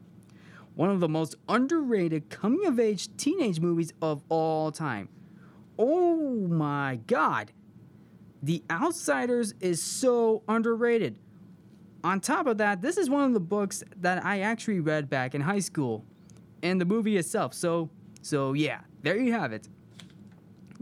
One 0.75 0.89
of 0.89 0.99
the 0.99 1.07
most 1.07 1.35
underrated 1.47 2.29
coming 2.29 2.65
of 2.65 2.77
age 2.77 3.15
teenage 3.15 3.61
movies 3.61 3.93
of 4.01 4.21
all 4.27 4.71
time. 4.71 5.07
Oh 5.79 6.47
my 6.47 6.99
God! 7.07 7.53
The 8.41 8.63
Outsiders 8.69 9.53
is 9.61 9.81
so 9.81 10.43
underrated. 10.49 11.15
On 12.03 12.19
top 12.19 12.47
of 12.47 12.57
that, 12.57 12.81
this 12.81 12.97
is 12.97 13.09
one 13.09 13.23
of 13.23 13.33
the 13.33 13.39
books 13.39 13.81
that 13.95 14.25
I 14.25 14.41
actually 14.41 14.81
read 14.81 15.09
back 15.09 15.35
in 15.35 15.39
high 15.39 15.59
school, 15.59 16.03
and 16.61 16.81
the 16.81 16.85
movie 16.85 17.15
itself. 17.15 17.53
So, 17.53 17.89
so 18.21 18.51
yeah, 18.51 18.81
there 19.03 19.17
you 19.17 19.31
have 19.31 19.53
it. 19.53 19.69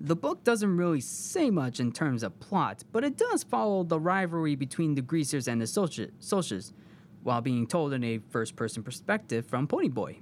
The 0.03 0.15
book 0.15 0.43
doesn't 0.43 0.77
really 0.77 0.99
say 0.99 1.51
much 1.51 1.79
in 1.79 1.91
terms 1.91 2.23
of 2.23 2.39
plot, 2.39 2.83
but 2.91 3.03
it 3.03 3.17
does 3.17 3.43
follow 3.43 3.83
the 3.83 3.99
rivalry 3.99 4.55
between 4.55 4.95
the 4.95 5.03
Greasers 5.03 5.47
and 5.47 5.61
the 5.61 5.67
Soldiers, 5.67 6.73
while 7.21 7.39
being 7.39 7.67
told 7.67 7.93
in 7.93 8.03
a 8.03 8.17
first 8.17 8.55
person 8.55 8.81
perspective 8.81 9.45
from 9.45 9.67
Ponyboy. 9.67 10.17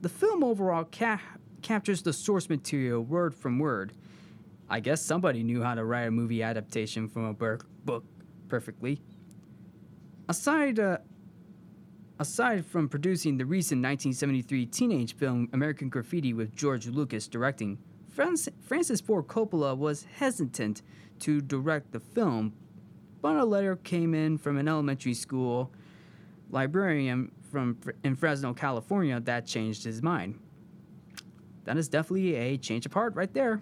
The 0.00 0.08
film 0.08 0.42
overall 0.42 0.88
ca- 0.90 1.20
captures 1.60 2.00
the 2.00 2.14
source 2.14 2.48
material 2.48 3.02
word 3.02 3.34
from 3.34 3.58
word. 3.58 3.92
I 4.70 4.80
guess 4.80 5.02
somebody 5.02 5.42
knew 5.42 5.62
how 5.62 5.74
to 5.74 5.84
write 5.84 6.08
a 6.08 6.10
movie 6.10 6.42
adaptation 6.42 7.06
from 7.06 7.26
a 7.26 7.34
book 7.34 8.06
perfectly. 8.48 9.02
Aside, 10.30 10.78
uh, 10.78 10.96
aside 12.18 12.64
from 12.64 12.88
producing 12.88 13.36
the 13.36 13.44
recent 13.44 13.82
1973 13.82 14.64
teenage 14.64 15.14
film 15.14 15.50
American 15.52 15.90
Graffiti 15.90 16.32
with 16.32 16.56
George 16.56 16.86
Lucas 16.86 17.28
directing, 17.28 17.76
Francis 18.10 19.00
Ford 19.00 19.26
Coppola 19.26 19.76
was 19.76 20.06
hesitant 20.16 20.82
to 21.20 21.40
direct 21.40 21.92
the 21.92 22.00
film, 22.00 22.52
but 23.22 23.36
a 23.36 23.44
letter 23.44 23.76
came 23.76 24.14
in 24.14 24.36
from 24.38 24.56
an 24.58 24.68
elementary 24.68 25.14
school 25.14 25.72
librarian 26.50 27.30
from 27.50 27.78
in 28.04 28.16
Fresno, 28.16 28.52
California, 28.52 29.20
that 29.20 29.46
changed 29.46 29.84
his 29.84 30.02
mind. 30.02 30.38
That 31.64 31.76
is 31.76 31.88
definitely 31.88 32.34
a 32.34 32.56
change 32.56 32.86
of 32.86 32.92
heart 32.92 33.14
right 33.14 33.32
there. 33.32 33.60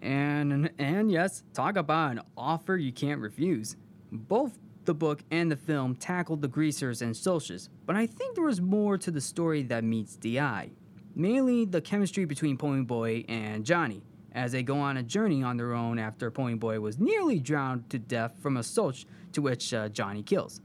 And 0.00 0.70
and 0.78 1.10
yes, 1.10 1.42
talk 1.52 1.76
about 1.76 2.12
an 2.12 2.20
offer 2.36 2.76
you 2.76 2.92
can't 2.92 3.20
refuse. 3.20 3.76
Both 4.10 4.58
the 4.84 4.94
book 4.94 5.22
and 5.30 5.50
the 5.50 5.56
film 5.56 5.94
tackled 5.94 6.42
the 6.42 6.48
greasers 6.48 7.02
and 7.02 7.16
soldiers, 7.16 7.70
but 7.86 7.96
I 7.96 8.06
think 8.06 8.34
there 8.34 8.44
was 8.44 8.60
more 8.60 8.98
to 8.98 9.10
the 9.10 9.20
story 9.20 9.62
that 9.64 9.84
meets 9.84 10.16
the 10.16 10.40
eye 10.40 10.70
mainly 11.14 11.64
the 11.64 11.80
chemistry 11.80 12.24
between 12.24 12.56
Ponyboy 12.56 13.24
and 13.28 13.64
Johnny, 13.64 14.02
as 14.32 14.52
they 14.52 14.62
go 14.62 14.78
on 14.78 14.96
a 14.96 15.02
journey 15.02 15.42
on 15.42 15.56
their 15.56 15.74
own 15.74 15.98
after 15.98 16.30
Ponyboy 16.30 16.80
was 16.80 16.98
nearly 16.98 17.38
drowned 17.38 17.88
to 17.90 17.98
death 17.98 18.36
from 18.40 18.56
a 18.56 18.62
Soch 18.62 19.04
to 19.32 19.42
which 19.42 19.74
uh, 19.74 19.88
Johnny 19.88 20.22
kills. 20.22 20.60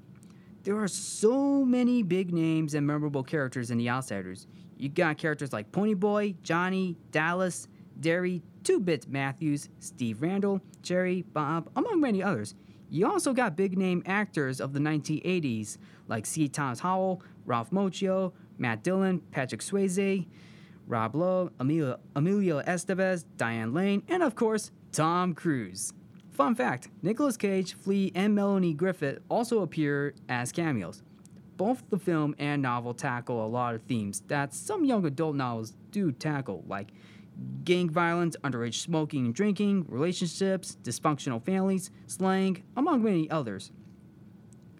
There 0.63 0.77
are 0.77 0.87
so 0.87 1.63
many 1.63 2.03
big 2.03 2.33
names 2.33 2.73
and 2.73 2.85
memorable 2.85 3.23
characters 3.23 3.71
in 3.71 3.77
The 3.77 3.89
Outsiders. 3.89 4.47
You 4.77 4.89
got 4.89 5.17
characters 5.17 5.53
like 5.53 5.71
Ponyboy, 5.71 6.41
Johnny, 6.43 6.97
Dallas, 7.11 7.67
Darry, 7.99 8.43
Two 8.63 8.79
Bit 8.79 9.07
Matthews, 9.07 9.69
Steve 9.79 10.21
Randle, 10.21 10.61
Jerry, 10.81 11.21
Bob, 11.21 11.69
among 11.75 12.01
many 12.01 12.21
others. 12.21 12.53
You 12.89 13.09
also 13.09 13.33
got 13.33 13.55
big 13.55 13.77
name 13.77 14.03
actors 14.05 14.61
of 14.61 14.73
the 14.73 14.79
1980s 14.79 15.77
like 16.07 16.25
C. 16.25 16.47
Thomas 16.47 16.79
Howell, 16.79 17.21
Ralph 17.45 17.71
Macchio, 17.71 18.33
Matt 18.57 18.83
Dillon, 18.83 19.19
Patrick 19.31 19.61
Swayze, 19.61 20.27
Rob 20.87 21.15
Lowe, 21.15 21.51
Emilio, 21.59 21.99
Emilio 22.15 22.61
Estevez, 22.61 23.25
Diane 23.35 23.73
Lane, 23.73 24.03
and 24.07 24.23
of 24.23 24.35
course, 24.35 24.71
Tom 24.91 25.33
Cruise. 25.33 25.93
Fun 26.31 26.55
fact 26.55 26.89
Nicolas 27.01 27.35
Cage, 27.35 27.75
Flea, 27.75 28.11
and 28.15 28.35
Melanie 28.35 28.73
Griffith 28.73 29.19
also 29.29 29.61
appear 29.61 30.13
as 30.29 30.51
cameos. 30.51 31.03
Both 31.57 31.83
the 31.89 31.97
film 31.97 32.35
and 32.37 32.61
novel 32.61 32.93
tackle 32.93 33.43
a 33.43 33.47
lot 33.47 33.73
of 33.73 33.81
themes 33.83 34.21
that 34.27 34.53
some 34.53 34.85
young 34.85 35.05
adult 35.05 35.35
novels 35.35 35.73
do 35.91 36.11
tackle, 36.11 36.63
like 36.67 36.91
gang 37.63 37.89
violence, 37.89 38.35
underage 38.43 38.75
smoking 38.75 39.25
and 39.25 39.33
drinking, 39.33 39.85
relationships, 39.87 40.77
dysfunctional 40.83 41.43
families, 41.43 41.89
slang, 42.05 42.63
among 42.75 43.03
many 43.03 43.29
others. 43.29 43.71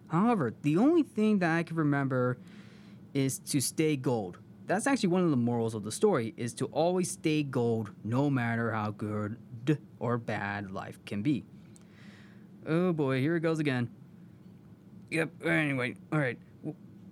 However, 0.07 0.53
the 0.61 0.77
only 0.77 1.03
thing 1.03 1.39
that 1.39 1.57
I 1.57 1.63
can 1.63 1.75
remember 1.75 2.37
is 3.17 3.39
to 3.39 3.59
stay 3.59 3.95
gold. 3.97 4.37
That's 4.67 4.85
actually 4.85 5.09
one 5.09 5.23
of 5.23 5.31
the 5.31 5.37
morals 5.37 5.73
of 5.73 5.83
the 5.83 5.91
story 5.91 6.35
is 6.37 6.53
to 6.55 6.65
always 6.67 7.09
stay 7.09 7.41
gold 7.41 7.91
no 8.03 8.29
matter 8.29 8.71
how 8.71 8.91
good 8.91 9.37
or 9.99 10.19
bad 10.19 10.71
life 10.71 11.03
can 11.05 11.23
be. 11.23 11.43
Oh 12.67 12.93
boy, 12.93 13.19
here 13.19 13.35
it 13.35 13.39
goes 13.39 13.59
again. 13.59 13.89
Yep, 15.09 15.45
anyway, 15.45 15.95
alright. 16.13 16.37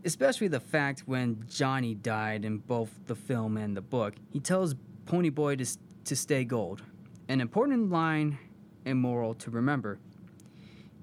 Especially 0.03 0.47
the 0.47 0.59
fact 0.59 1.03
when 1.07 1.43
Johnny 1.49 1.95
died 1.95 2.45
in 2.45 2.59
both 2.59 2.91
the 3.07 3.15
film 3.15 3.57
and 3.57 3.75
the 3.75 3.81
book, 3.81 4.13
he 4.29 4.39
tells 4.39 4.75
Ponyboy 5.05 5.57
to, 5.57 5.79
to 6.03 6.15
stay 6.15 6.43
gold. 6.43 6.83
An 7.29 7.41
important 7.41 7.89
line 7.89 8.37
and 8.85 8.99
moral 8.99 9.33
to 9.35 9.49
remember. 9.49 9.97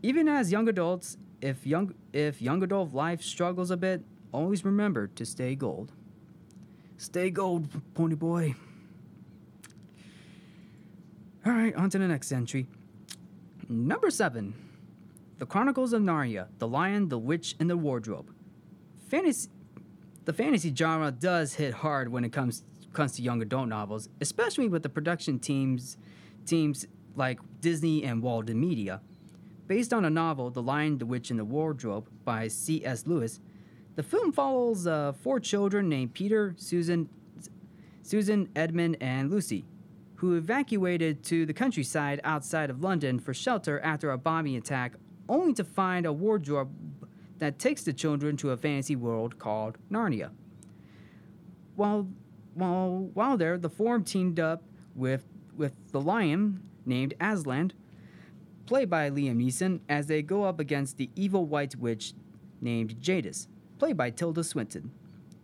Even 0.04 0.28
as 0.28 0.52
young 0.52 0.68
adults, 0.68 1.16
if 1.40 1.66
young 1.66 1.92
if 2.12 2.40
young 2.40 2.62
adult 2.62 2.92
life 2.92 3.21
struggles 3.23 3.73
a 3.73 3.76
bit, 3.76 4.04
always 4.32 4.64
remember 4.64 5.06
to 5.06 5.24
stay 5.24 5.54
gold. 5.54 5.92
Stay 6.96 7.30
gold, 7.30 7.68
pony 7.94 8.14
boy. 8.14 8.54
All 11.44 11.52
right, 11.52 11.74
on 11.74 11.90
to 11.90 11.98
the 11.98 12.06
next 12.06 12.30
entry. 12.32 12.66
Number 13.68 14.10
seven 14.10 14.54
The 15.38 15.46
Chronicles 15.46 15.92
of 15.92 16.02
Narnia 16.02 16.48
The 16.58 16.68
Lion, 16.68 17.08
the 17.08 17.18
Witch, 17.18 17.56
and 17.60 17.68
the 17.68 17.76
Wardrobe. 17.76 18.32
Fantasy. 19.08 19.50
The 20.24 20.32
fantasy 20.32 20.72
genre 20.74 21.10
does 21.10 21.54
hit 21.54 21.74
hard 21.74 22.08
when 22.12 22.24
it 22.24 22.32
comes, 22.32 22.62
comes 22.92 23.12
to 23.12 23.22
young 23.22 23.42
adult 23.42 23.68
novels, 23.68 24.08
especially 24.20 24.68
with 24.68 24.84
the 24.84 24.88
production 24.88 25.40
teams, 25.40 25.96
teams 26.46 26.86
like 27.16 27.40
Disney 27.60 28.04
and 28.04 28.22
Walden 28.22 28.60
Media. 28.60 29.00
Based 29.66 29.92
on 29.92 30.04
a 30.04 30.10
novel, 30.10 30.50
The 30.50 30.62
Lion, 30.62 30.98
the 30.98 31.06
Witch, 31.06 31.30
and 31.30 31.40
the 31.40 31.44
Wardrobe 31.44 32.08
by 32.24 32.46
C.S. 32.46 33.06
Lewis, 33.06 33.40
the 33.94 34.02
film 34.02 34.32
follows 34.32 34.87
uh, 34.87 35.12
four 35.12 35.38
children 35.38 35.88
named 35.88 36.14
Peter, 36.14 36.54
Susan, 36.56 37.08
Susan, 38.02 38.49
Edmund, 38.56 38.96
and 39.00 39.30
Lucy, 39.30 39.64
who 40.16 40.37
evacuated 40.37 41.22
to 41.25 41.44
the 41.44 41.52
countryside 41.52 42.20
outside 42.25 42.70
of 42.70 42.82
London 42.82 43.18
for 43.18 43.34
shelter 43.34 43.80
after 43.80 44.11
a 44.11 44.18
bombing 44.18 44.56
attack, 44.56 44.94
only 45.28 45.52
to 45.52 45.64
find 45.64 46.06
a 46.06 46.12
wardrobe 46.12 46.70
that 47.38 47.58
takes 47.58 47.82
the 47.82 47.92
children 47.92 48.37
to 48.37 48.50
a 48.50 48.56
fantasy 48.56 48.96
world 48.96 49.38
called 49.38 49.76
Narnia. 49.90 50.30
While, 51.76 52.08
while, 52.54 53.11
while 53.12 53.37
there, 53.37 53.58
the 53.58 53.68
four 53.68 53.99
teamed 53.99 54.40
up 54.40 54.62
with, 54.94 55.25
with 55.56 55.72
the 55.90 56.00
lion 56.00 56.62
named 56.87 57.14
Aslan, 57.20 57.72
played 58.64 58.88
by 58.88 59.11
Liam 59.11 59.37
Neeson, 59.37 59.80
as 59.88 60.06
they 60.06 60.22
go 60.22 60.44
up 60.44 60.61
against 60.61 60.96
the 60.96 61.11
evil 61.14 61.44
white 61.44 61.76
witch 61.76 62.14
named 62.61 63.00
Jadis 63.00 63.49
played 63.82 63.96
by 63.96 64.10
Tilda 64.10 64.44
Swinton. 64.44 64.92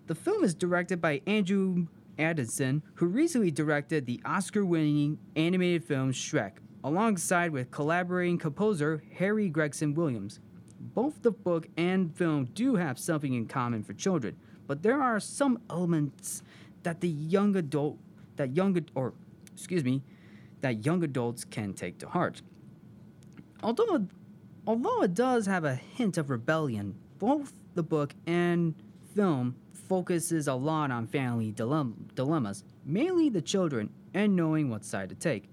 The 0.07 0.15
film 0.15 0.45
is 0.45 0.55
directed 0.55 1.01
by 1.01 1.23
Andrew 1.27 1.89
Adamson, 2.21 2.85
who 2.95 3.07
recently 3.07 3.51
directed 3.51 4.07
the 4.07 4.21
Oscar 4.25 4.65
winning 4.65 5.19
animated 5.35 5.83
film 5.83 6.13
Shrek, 6.13 6.53
alongside 6.85 7.51
with 7.51 7.73
collaborating 7.73 8.39
composer 8.39 9.03
Harry 9.17 9.49
Gregson 9.49 9.93
Williams. 9.93 10.39
Both 10.79 11.23
the 11.23 11.33
book 11.33 11.67
and 11.77 12.15
film 12.15 12.45
do 12.55 12.77
have 12.77 12.97
something 12.97 13.35
in 13.35 13.47
common 13.47 13.83
for 13.83 13.93
children, 13.93 14.37
but 14.69 14.85
there 14.85 15.03
are 15.03 15.19
some 15.19 15.59
elements 15.69 16.45
that 16.85 17.01
the 17.01 17.09
young 17.09 17.57
adult 17.57 17.99
that 18.37 18.55
young 18.55 18.79
or 18.95 19.15
excuse 19.53 19.83
me, 19.83 20.05
that 20.61 20.87
young 20.87 21.03
adults 21.03 21.45
can 21.45 21.75
take 21.75 21.99
to 21.99 22.09
heart. 22.09 22.43
Although 23.65 24.07
although 24.65 25.03
it 25.03 25.15
does 25.15 25.47
have 25.47 25.65
a 25.65 25.75
hint 25.75 26.17
of 26.17 26.31
rebellion, 26.31 26.95
both 27.19 27.53
the 27.79 27.83
book 27.85 28.13
and 28.27 28.75
film 29.15 29.55
focuses 29.89 30.49
a 30.49 30.55
lot 30.55 30.91
on 30.91 31.07
family 31.07 31.53
dilemmas, 31.53 32.65
mainly 32.85 33.29
the 33.29 33.41
children, 33.41 33.89
and 34.13 34.35
knowing 34.35 34.69
what 34.69 34.85
side 34.85 35.09
to 35.09 35.15
take. 35.15 35.49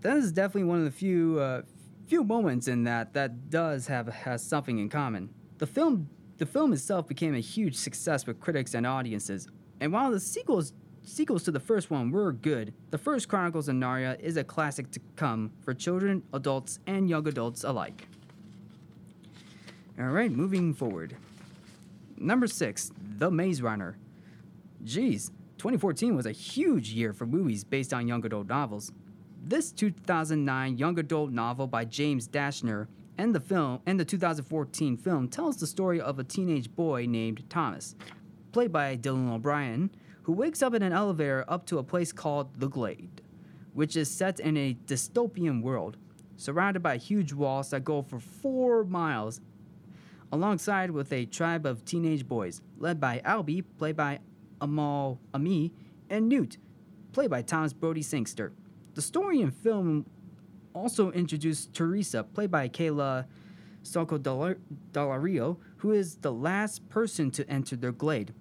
That 0.00 0.16
is 0.16 0.32
definitely 0.32 0.64
one 0.64 0.78
of 0.78 0.84
the 0.86 0.90
few 0.90 1.38
uh, 1.38 1.62
few 2.06 2.24
moments 2.24 2.68
in 2.68 2.84
that 2.84 3.12
that 3.12 3.50
does 3.50 3.86
have 3.88 4.08
has 4.08 4.42
something 4.42 4.78
in 4.78 4.88
common. 4.88 5.28
The 5.58 5.66
film 5.66 6.08
The 6.38 6.46
film 6.46 6.72
itself 6.72 7.06
became 7.06 7.34
a 7.34 7.40
huge 7.40 7.76
success 7.76 8.26
with 8.26 8.40
critics 8.40 8.72
and 8.72 8.86
audiences, 8.86 9.46
and 9.78 9.92
while 9.92 10.10
the 10.10 10.20
sequels 10.20 10.72
sequels 11.02 11.42
to 11.42 11.50
the 11.50 11.60
first 11.60 11.90
one 11.90 12.10
were 12.10 12.32
good, 12.32 12.72
the 12.90 12.98
first 12.98 13.28
Chronicles 13.28 13.68
of 13.68 13.76
Narnia 13.76 14.18
is 14.20 14.38
a 14.38 14.44
classic 14.44 14.90
to 14.92 15.00
come 15.16 15.52
for 15.60 15.74
children, 15.74 16.22
adults, 16.32 16.78
and 16.86 17.10
young 17.10 17.28
adults 17.28 17.62
alike. 17.62 18.08
All 19.98 20.06
right, 20.06 20.32
moving 20.32 20.72
forward. 20.72 21.16
Number 22.16 22.46
six, 22.46 22.92
The 23.18 23.30
Maze 23.30 23.60
Runner. 23.60 23.98
Geez, 24.82 25.30
2014 25.58 26.16
was 26.16 26.24
a 26.24 26.32
huge 26.32 26.90
year 26.90 27.12
for 27.12 27.26
movies 27.26 27.62
based 27.62 27.92
on 27.92 28.08
young 28.08 28.24
adult 28.24 28.48
novels. 28.48 28.90
This 29.44 29.70
2009 29.70 30.78
young 30.78 30.98
adult 30.98 31.30
novel 31.30 31.66
by 31.66 31.84
James 31.84 32.26
Dashner 32.26 32.86
and 33.18 33.34
the 33.34 33.40
film 33.40 33.80
and 33.84 34.00
the 34.00 34.04
2014 34.04 34.96
film 34.96 35.28
tells 35.28 35.58
the 35.58 35.66
story 35.66 36.00
of 36.00 36.18
a 36.18 36.24
teenage 36.24 36.74
boy 36.74 37.04
named 37.06 37.44
Thomas, 37.50 37.94
played 38.52 38.72
by 38.72 38.96
Dylan 38.96 39.30
O'Brien, 39.30 39.90
who 40.22 40.32
wakes 40.32 40.62
up 40.62 40.72
in 40.72 40.82
an 40.82 40.92
elevator 40.92 41.44
up 41.48 41.66
to 41.66 41.78
a 41.78 41.84
place 41.84 42.12
called 42.12 42.58
the 42.58 42.68
Glade, 42.68 43.20
which 43.74 43.94
is 43.94 44.10
set 44.10 44.40
in 44.40 44.56
a 44.56 44.76
dystopian 44.86 45.60
world, 45.60 45.98
surrounded 46.36 46.82
by 46.82 46.96
huge 46.96 47.34
walls 47.34 47.70
that 47.70 47.84
go 47.84 48.00
for 48.00 48.18
four 48.18 48.84
miles, 48.84 49.40
alongside 50.32 50.90
with 50.90 51.12
a 51.12 51.26
tribe 51.26 51.66
of 51.66 51.84
teenage 51.84 52.26
boys, 52.26 52.62
led 52.78 52.98
by 52.98 53.20
Alby, 53.24 53.62
played 53.62 53.96
by 53.96 54.18
Aml 54.60 55.18
Ameen, 55.34 55.70
and 56.08 56.28
Newt, 56.28 56.56
played 57.12 57.30
by 57.30 57.42
Thomas 57.42 57.74
Brodie 57.74 58.02
Sangster. 58.02 58.52
The 58.94 59.02
story 59.02 59.42
and 59.42 59.54
film 59.54 60.06
also 60.74 61.12
introduced 61.12 61.74
Teresa, 61.74 62.24
played 62.24 62.50
by 62.50 62.68
Kayla 62.68 63.26
Soco 63.84 64.18
Delario, 64.92 65.58
who 65.76 65.92
is 65.92 66.16
the 66.16 66.32
last 66.32 66.88
person 66.88 67.30
to 67.32 67.48
enter 67.50 67.76
the 67.76 67.92
glade. 67.92 68.32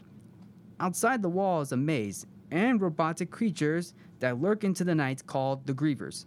Outside 0.80 1.22
the 1.22 1.30
wall 1.30 1.62
is 1.62 1.72
a 1.72 1.78
maze 1.78 2.26
and 2.50 2.82
robotic 2.82 3.32
creatures 3.32 3.94
that 4.20 4.40
lurk 4.40 4.64
into 4.64 4.84
the 4.84 4.96
night 4.96 5.26
called 5.26 5.66
the 5.66 5.74
Grievers. 5.74 6.26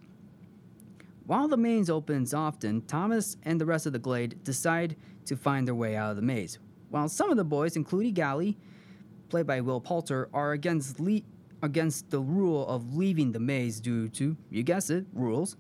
While 1.26 1.48
the 1.48 1.56
maze 1.56 1.88
opens 1.88 2.34
often, 2.34 2.82
Thomas 2.82 3.36
and 3.42 3.60
the 3.60 3.66
rest 3.66 3.86
of 3.86 3.92
the 3.92 3.98
glade 3.98 4.42
decide 4.44 4.96
to 5.26 5.36
find 5.36 5.66
their 5.66 5.74
way 5.74 5.96
out 5.96 6.10
of 6.10 6.16
the 6.16 6.22
maze. 6.22 6.58
While 6.90 7.08
some 7.08 7.30
of 7.30 7.36
the 7.36 7.44
boys, 7.44 7.76
including 7.76 8.14
Gally, 8.14 8.58
played 9.30 9.46
by 9.46 9.60
Will 9.60 9.80
Poulter, 9.80 10.28
are 10.34 10.52
against 10.52 11.00
le- 11.00 11.22
against 11.62 12.10
the 12.10 12.20
rule 12.20 12.66
of 12.68 12.94
leaving 12.94 13.32
the 13.32 13.40
maze 13.40 13.80
due 13.80 14.08
to, 14.10 14.36
you 14.50 14.62
guess 14.62 14.90
it, 14.90 15.06
rules. 15.14 15.56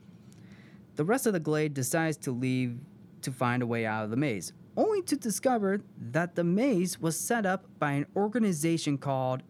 The 0.96 1.04
rest 1.04 1.26
of 1.26 1.32
the 1.32 1.40
glade 1.40 1.72
decides 1.72 2.18
to 2.18 2.30
leave 2.32 2.78
to 3.22 3.32
find 3.32 3.62
a 3.62 3.66
way 3.66 3.86
out 3.86 4.04
of 4.04 4.10
the 4.10 4.16
maze 4.16 4.52
only 4.76 5.02
to 5.02 5.16
discover 5.16 5.80
that 5.98 6.34
the 6.34 6.44
maze 6.44 7.00
was 7.00 7.18
set 7.18 7.46
up 7.46 7.66
by 7.78 7.92
an 7.92 8.06
organization 8.16 8.98
called 8.98 9.42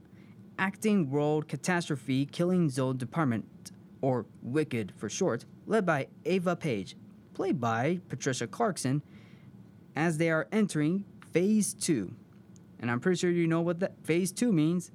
Acting 0.58 1.10
World 1.10 1.48
Catastrophe 1.48 2.26
Killing 2.26 2.68
Zone 2.68 2.96
Department, 2.96 3.72
or 4.00 4.26
WICKED 4.42 4.92
for 4.96 5.08
short, 5.08 5.44
led 5.66 5.86
by 5.86 6.08
Ava 6.24 6.56
Paige, 6.56 6.96
played 7.34 7.60
by 7.60 8.00
Patricia 8.08 8.46
Clarkson, 8.46 9.02
as 9.96 10.18
they 10.18 10.30
are 10.30 10.48
entering 10.52 11.04
Phase 11.32 11.74
2. 11.74 12.12
And 12.80 12.90
I'm 12.90 13.00
pretty 13.00 13.18
sure 13.18 13.30
you 13.30 13.46
know 13.46 13.60
what 13.60 13.80
that 13.80 14.04
Phase 14.04 14.32
2 14.32 14.52
means 14.52 14.90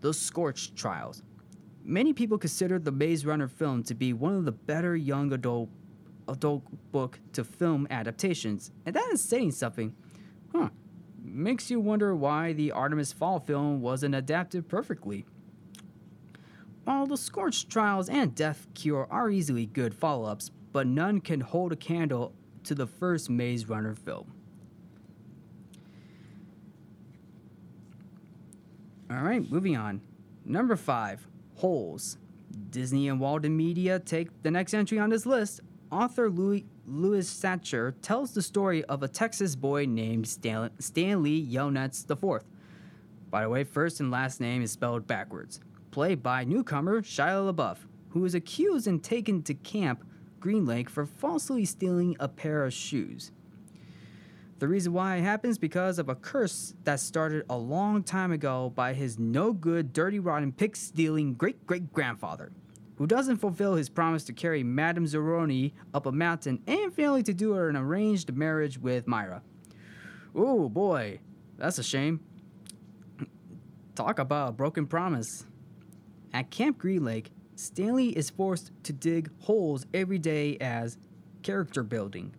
the 0.00 0.14
Scorch 0.14 0.74
Trials. 0.74 1.22
Many 1.82 2.12
people 2.12 2.38
consider 2.38 2.78
the 2.78 2.92
Maze 2.92 3.26
Runner 3.26 3.48
film 3.48 3.82
to 3.84 3.94
be 3.94 4.12
one 4.12 4.34
of 4.34 4.44
the 4.44 4.52
better 4.52 4.96
young 4.96 5.32
adult 5.32 5.68
adult 6.28 6.62
book 6.90 7.20
to 7.34 7.44
film 7.44 7.86
adaptations, 7.90 8.70
and 8.86 8.94
that 8.94 9.08
is 9.12 9.22
saying 9.22 9.52
something. 9.52 9.94
Huh. 10.54 10.70
Makes 11.22 11.70
you 11.70 11.80
wonder 11.80 12.14
why 12.14 12.52
the 12.52 12.72
Artemis 12.72 13.12
Fowl 13.12 13.40
film 13.40 13.80
wasn't 13.80 14.14
adapted 14.14 14.68
perfectly. 14.68 15.26
While 16.84 17.06
The 17.06 17.16
Scorch 17.16 17.68
Trials 17.68 18.08
and 18.08 18.34
Death 18.34 18.66
Cure 18.74 19.06
are 19.10 19.30
easily 19.30 19.66
good 19.66 19.94
follow 19.94 20.28
ups, 20.28 20.50
but 20.72 20.86
none 20.86 21.20
can 21.20 21.40
hold 21.40 21.72
a 21.72 21.76
candle 21.76 22.34
to 22.64 22.74
the 22.74 22.86
first 22.86 23.30
Maze 23.30 23.68
Runner 23.68 23.94
film. 23.94 24.32
Alright, 29.10 29.50
moving 29.50 29.76
on. 29.76 30.00
Number 30.44 30.76
5 30.76 31.26
Holes. 31.56 32.18
Disney 32.70 33.08
and 33.08 33.18
Walden 33.18 33.56
Media 33.56 33.98
take 33.98 34.42
the 34.42 34.50
next 34.50 34.74
entry 34.74 34.98
on 34.98 35.10
this 35.10 35.26
list 35.26 35.60
author 35.90 36.28
Louis, 36.28 36.66
Louis 36.86 37.28
Sachar 37.28 37.94
tells 38.02 38.34
the 38.34 38.42
story 38.42 38.84
of 38.84 39.02
a 39.02 39.08
Texas 39.08 39.54
boy 39.54 39.86
named 39.86 40.26
Stan, 40.26 40.70
Stanley 40.78 41.46
Yelnats 41.46 42.10
IV. 42.10 42.44
By 43.30 43.42
the 43.42 43.48
way, 43.48 43.64
first 43.64 44.00
and 44.00 44.10
last 44.10 44.40
name 44.40 44.62
is 44.62 44.72
spelled 44.72 45.06
backwards. 45.06 45.60
Played 45.94 46.24
by 46.24 46.42
newcomer 46.42 47.02
Shia 47.02 47.54
LaBeouf, 47.54 47.76
who 48.08 48.24
is 48.24 48.34
accused 48.34 48.88
and 48.88 49.00
taken 49.00 49.44
to 49.44 49.54
Camp 49.54 50.04
Green 50.40 50.66
Lake 50.66 50.90
for 50.90 51.06
falsely 51.06 51.64
stealing 51.64 52.16
a 52.18 52.26
pair 52.26 52.64
of 52.64 52.72
shoes. 52.72 53.30
The 54.58 54.66
reason 54.66 54.92
why 54.92 55.18
it 55.18 55.22
happens 55.22 55.56
because 55.56 56.00
of 56.00 56.08
a 56.08 56.16
curse 56.16 56.74
that 56.82 56.98
started 56.98 57.44
a 57.48 57.56
long 57.56 58.02
time 58.02 58.32
ago 58.32 58.72
by 58.74 58.92
his 58.92 59.20
no 59.20 59.52
good, 59.52 59.92
dirty, 59.92 60.18
rotten, 60.18 60.50
pick 60.50 60.74
stealing 60.74 61.34
great 61.34 61.64
great 61.64 61.92
grandfather 61.92 62.50
who 62.96 63.06
doesn't 63.06 63.36
fulfill 63.36 63.76
his 63.76 63.88
promise 63.88 64.24
to 64.24 64.32
carry 64.32 64.64
Madame 64.64 65.06
Zeroni 65.06 65.74
up 65.94 66.06
a 66.06 66.12
mountain 66.12 66.60
and 66.66 66.92
failing 66.92 67.22
to 67.22 67.32
do 67.32 67.52
her 67.52 67.68
an 67.68 67.76
arranged 67.76 68.34
marriage 68.34 68.78
with 68.78 69.06
Myra. 69.06 69.42
Oh 70.34 70.68
boy, 70.68 71.20
that's 71.56 71.78
a 71.78 71.84
shame. 71.84 72.18
Talk 73.94 74.18
about 74.18 74.48
a 74.48 74.52
broken 74.52 74.88
promise. 74.88 75.46
At 76.34 76.50
Camp 76.50 76.78
Green 76.78 77.04
Lake, 77.04 77.30
Stanley 77.54 78.08
is 78.08 78.28
forced 78.28 78.72
to 78.82 78.92
dig 78.92 79.30
holes 79.42 79.86
every 79.94 80.18
day 80.18 80.56
as 80.60 80.98
character 81.44 81.84
building. 81.84 82.34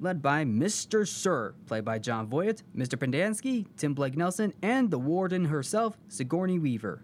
Led 0.00 0.22
by 0.22 0.46
Mr. 0.46 1.06
Sir, 1.06 1.54
played 1.66 1.84
by 1.84 1.98
Jon 1.98 2.28
Voight, 2.28 2.62
Mr. 2.74 2.96
Pendanski, 2.98 3.66
Tim 3.76 3.92
Blake 3.92 4.16
Nelson, 4.16 4.54
and 4.62 4.90
the 4.90 4.98
warden 4.98 5.44
herself, 5.44 5.98
Sigourney 6.08 6.58
Weaver. 6.58 7.02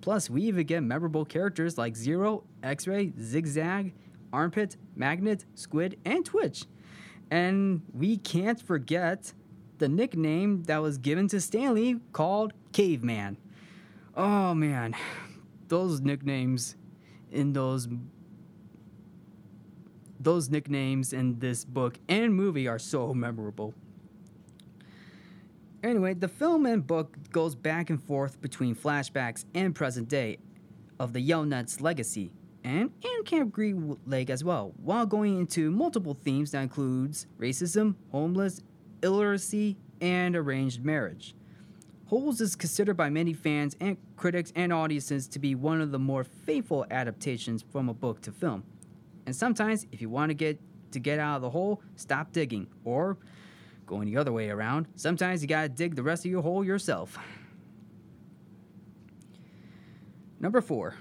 Plus, 0.00 0.30
we 0.30 0.42
even 0.44 0.64
get 0.64 0.82
memorable 0.82 1.26
characters 1.26 1.76
like 1.76 1.96
Zero, 1.96 2.44
X 2.62 2.86
Ray, 2.86 3.12
Zigzag, 3.20 3.92
Armpit, 4.32 4.78
Magnet, 4.96 5.44
Squid, 5.54 5.98
and 6.06 6.24
Twitch. 6.24 6.64
And 7.30 7.82
we 7.92 8.16
can't 8.16 8.60
forget 8.60 9.34
the 9.76 9.88
nickname 9.88 10.62
that 10.62 10.80
was 10.80 10.96
given 10.96 11.28
to 11.28 11.42
Stanley 11.42 12.00
called 12.12 12.54
Caveman. 12.72 13.36
Oh 14.16 14.54
man, 14.54 14.94
those 15.68 16.00
nicknames 16.00 16.76
in 17.30 17.52
those 17.52 17.88
those 20.20 20.50
nicknames 20.50 21.12
in 21.12 21.38
this 21.38 21.64
book 21.64 21.98
and 22.08 22.34
movie 22.34 22.66
are 22.66 22.78
so 22.78 23.14
memorable. 23.14 23.72
Anyway, 25.84 26.12
the 26.12 26.26
film 26.26 26.66
and 26.66 26.84
book 26.84 27.16
goes 27.30 27.54
back 27.54 27.88
and 27.88 28.02
forth 28.02 28.40
between 28.40 28.74
flashbacks 28.74 29.44
and 29.54 29.74
present 29.74 30.08
day 30.08 30.38
of 30.98 31.12
the 31.12 31.26
Yelnats 31.26 31.80
legacy 31.80 32.32
and, 32.64 32.90
and 33.04 33.24
Camp 33.24 33.52
Green 33.52 33.96
Lake 34.04 34.28
as 34.28 34.42
well, 34.42 34.72
while 34.82 35.06
going 35.06 35.38
into 35.38 35.70
multiple 35.70 36.14
themes 36.14 36.50
that 36.50 36.62
includes 36.62 37.26
racism, 37.38 37.94
homeless, 38.10 38.60
illiteracy, 39.02 39.76
and 40.00 40.34
arranged 40.34 40.84
marriage. 40.84 41.34
Holes 42.08 42.40
is 42.40 42.56
considered 42.56 42.96
by 42.96 43.10
many 43.10 43.32
fans 43.32 43.76
and 43.80 43.96
critics 44.16 44.52
and 44.56 44.72
audiences 44.72 45.28
to 45.28 45.38
be 45.38 45.54
one 45.54 45.80
of 45.80 45.90
the 45.90 45.98
more 45.98 46.24
faithful 46.24 46.86
adaptations 46.90 47.64
from 47.70 47.88
a 47.88 47.94
book 47.94 48.20
to 48.22 48.32
film. 48.32 48.64
And 49.26 49.36
sometimes, 49.36 49.86
if 49.92 50.00
you 50.00 50.08
want 50.08 50.30
to 50.30 50.34
get 50.34 50.58
to 50.92 50.98
get 50.98 51.18
out 51.18 51.36
of 51.36 51.42
the 51.42 51.50
hole, 51.50 51.82
stop 51.96 52.32
digging, 52.32 52.66
or 52.84 53.18
Going 53.88 54.04
the 54.04 54.18
other 54.18 54.32
way 54.32 54.50
around, 54.50 54.86
sometimes 54.96 55.40
you 55.40 55.48
gotta 55.48 55.70
dig 55.70 55.96
the 55.96 56.02
rest 56.02 56.26
of 56.26 56.30
your 56.30 56.42
hole 56.42 56.62
yourself. 56.62 57.18
Number 60.38 60.60
4. 60.60 60.94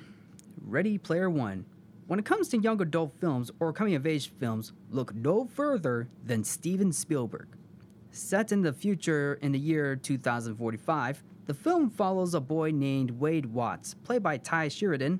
Ready 0.61 0.97
Player 0.97 1.29
One. 1.29 1.65
When 2.07 2.17
it 2.17 2.23
comes 2.23 2.47
to 2.49 2.57
young 2.57 2.81
adult 2.81 3.13
films 3.19 3.51
or 3.59 3.73
coming 3.73 3.95
of 3.95 4.07
age 4.07 4.31
films, 4.39 4.71
look 4.89 5.13
no 5.13 5.47
further 5.47 6.07
than 6.23 6.45
Steven 6.45 6.93
Spielberg. 6.93 7.49
Set 8.17 8.51
in 8.51 8.63
the 8.63 8.73
future 8.73 9.37
in 9.43 9.51
the 9.51 9.59
year 9.59 9.95
2045, 9.95 11.23
the 11.45 11.53
film 11.53 11.87
follows 11.87 12.33
a 12.33 12.39
boy 12.39 12.71
named 12.71 13.11
Wade 13.11 13.45
Watts, 13.45 13.93
played 13.93 14.23
by 14.23 14.37
Tye 14.37 14.69
Sheridan, 14.69 15.19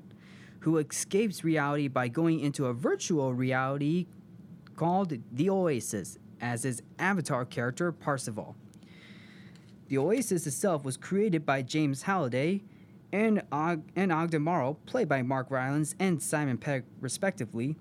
who 0.60 0.78
escapes 0.78 1.44
reality 1.44 1.86
by 1.86 2.08
going 2.08 2.40
into 2.40 2.66
a 2.66 2.72
virtual 2.74 3.32
reality 3.32 4.06
called 4.74 5.16
the 5.32 5.48
Oasis 5.48 6.18
as 6.40 6.64
his 6.64 6.82
avatar 6.98 7.44
character 7.44 7.92
Parzival. 7.92 8.56
The 9.86 9.98
Oasis 9.98 10.46
itself 10.48 10.84
was 10.84 10.96
created 10.96 11.46
by 11.46 11.62
James 11.62 12.02
Halliday 12.02 12.62
and, 13.12 13.42
Og- 13.52 13.88
and 13.94 14.10
Ogden 14.10 14.42
Morrow, 14.42 14.76
played 14.86 15.08
by 15.08 15.22
Mark 15.22 15.52
Rylance 15.52 15.94
and 16.00 16.20
Simon 16.20 16.58
Pegg, 16.58 16.82
respectively. 17.00 17.76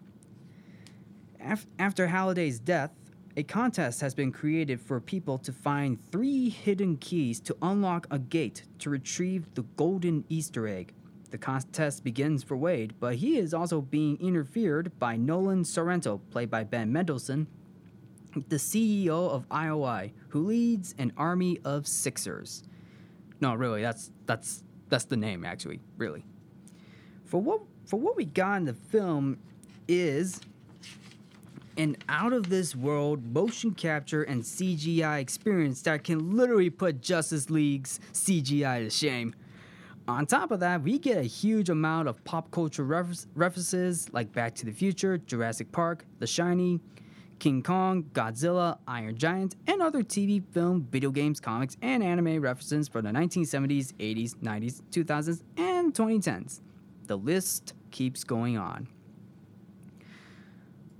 Af- 1.41 1.65
after 1.79 2.07
Halliday's 2.07 2.59
death, 2.59 2.91
a 3.37 3.43
contest 3.43 4.01
has 4.01 4.15
been 4.15 4.31
created 4.31 4.81
for 4.81 4.99
people 4.99 5.37
to 5.37 5.53
find 5.53 5.99
three 6.11 6.49
hidden 6.49 6.97
keys 6.97 7.39
to 7.39 7.55
unlock 7.61 8.07
a 8.09 8.17
gate 8.17 8.63
to 8.79 8.89
retrieve 8.89 9.53
the 9.53 9.61
golden 9.77 10.25
Easter 10.27 10.67
egg. 10.67 10.91
The 11.29 11.37
contest 11.37 12.03
begins 12.03 12.41
for 12.41 12.57
Wade, 12.57 12.95
but 12.99 13.15
he 13.15 13.37
is 13.37 13.53
also 13.53 13.79
being 13.81 14.17
interfered 14.19 14.97
by 14.97 15.17
Nolan 15.17 15.63
Sorrento, 15.63 16.19
played 16.31 16.49
by 16.49 16.63
Ben 16.63 16.91
Mendelsohn, 16.91 17.45
the 18.49 18.55
CEO 18.55 19.29
of 19.29 19.47
IOI, 19.49 20.13
who 20.29 20.47
leads 20.47 20.95
an 20.97 21.13
army 21.15 21.59
of 21.63 21.85
Sixers. 21.85 22.63
No, 23.39 23.53
really, 23.53 23.83
that's 23.83 24.09
that's 24.25 24.63
that's 24.89 25.05
the 25.05 25.17
name 25.17 25.45
actually, 25.45 25.79
really. 25.97 26.25
For 27.25 27.39
what 27.39 27.61
for 27.85 27.99
what 27.99 28.15
we 28.15 28.25
got 28.25 28.57
in 28.57 28.65
the 28.65 28.73
film 28.73 29.37
is 29.87 30.41
an 31.77 31.95
out 32.09 32.33
of 32.33 32.49
this 32.49 32.75
world 32.75 33.23
motion 33.33 33.71
capture 33.71 34.23
and 34.23 34.41
CGI 34.41 35.19
experience 35.19 35.81
that 35.83 36.03
can 36.03 36.35
literally 36.35 36.69
put 36.69 37.01
Justice 37.01 37.49
League's 37.49 37.99
CGI 38.13 38.83
to 38.83 38.89
shame. 38.89 39.35
On 40.07 40.25
top 40.25 40.51
of 40.51 40.61
that, 40.61 40.81
we 40.81 40.97
get 40.97 41.17
a 41.17 41.23
huge 41.23 41.69
amount 41.69 42.07
of 42.07 42.23
pop 42.23 42.49
culture 42.49 42.83
references 42.83 44.07
like 44.13 44.31
Back 44.31 44.55
to 44.55 44.65
the 44.65 44.71
Future, 44.71 45.17
Jurassic 45.17 45.71
Park, 45.71 46.05
The 46.19 46.27
Shining, 46.27 46.79
King 47.39 47.61
Kong, 47.61 48.03
Godzilla, 48.13 48.79
Iron 48.87 49.17
Giant, 49.17 49.55
and 49.67 49.81
other 49.81 50.01
TV, 50.01 50.41
film, 50.51 50.87
video 50.89 51.11
games, 51.11 51.39
comics, 51.39 51.77
and 51.81 52.01
anime 52.01 52.41
references 52.41 52.87
from 52.87 53.05
the 53.05 53.11
1970s, 53.11 53.93
80s, 53.93 54.35
90s, 54.35 54.81
2000s, 54.91 55.43
and 55.57 55.93
2010s. 55.93 56.61
The 57.05 57.17
list 57.17 57.73
keeps 57.91 58.23
going 58.23 58.57
on. 58.57 58.87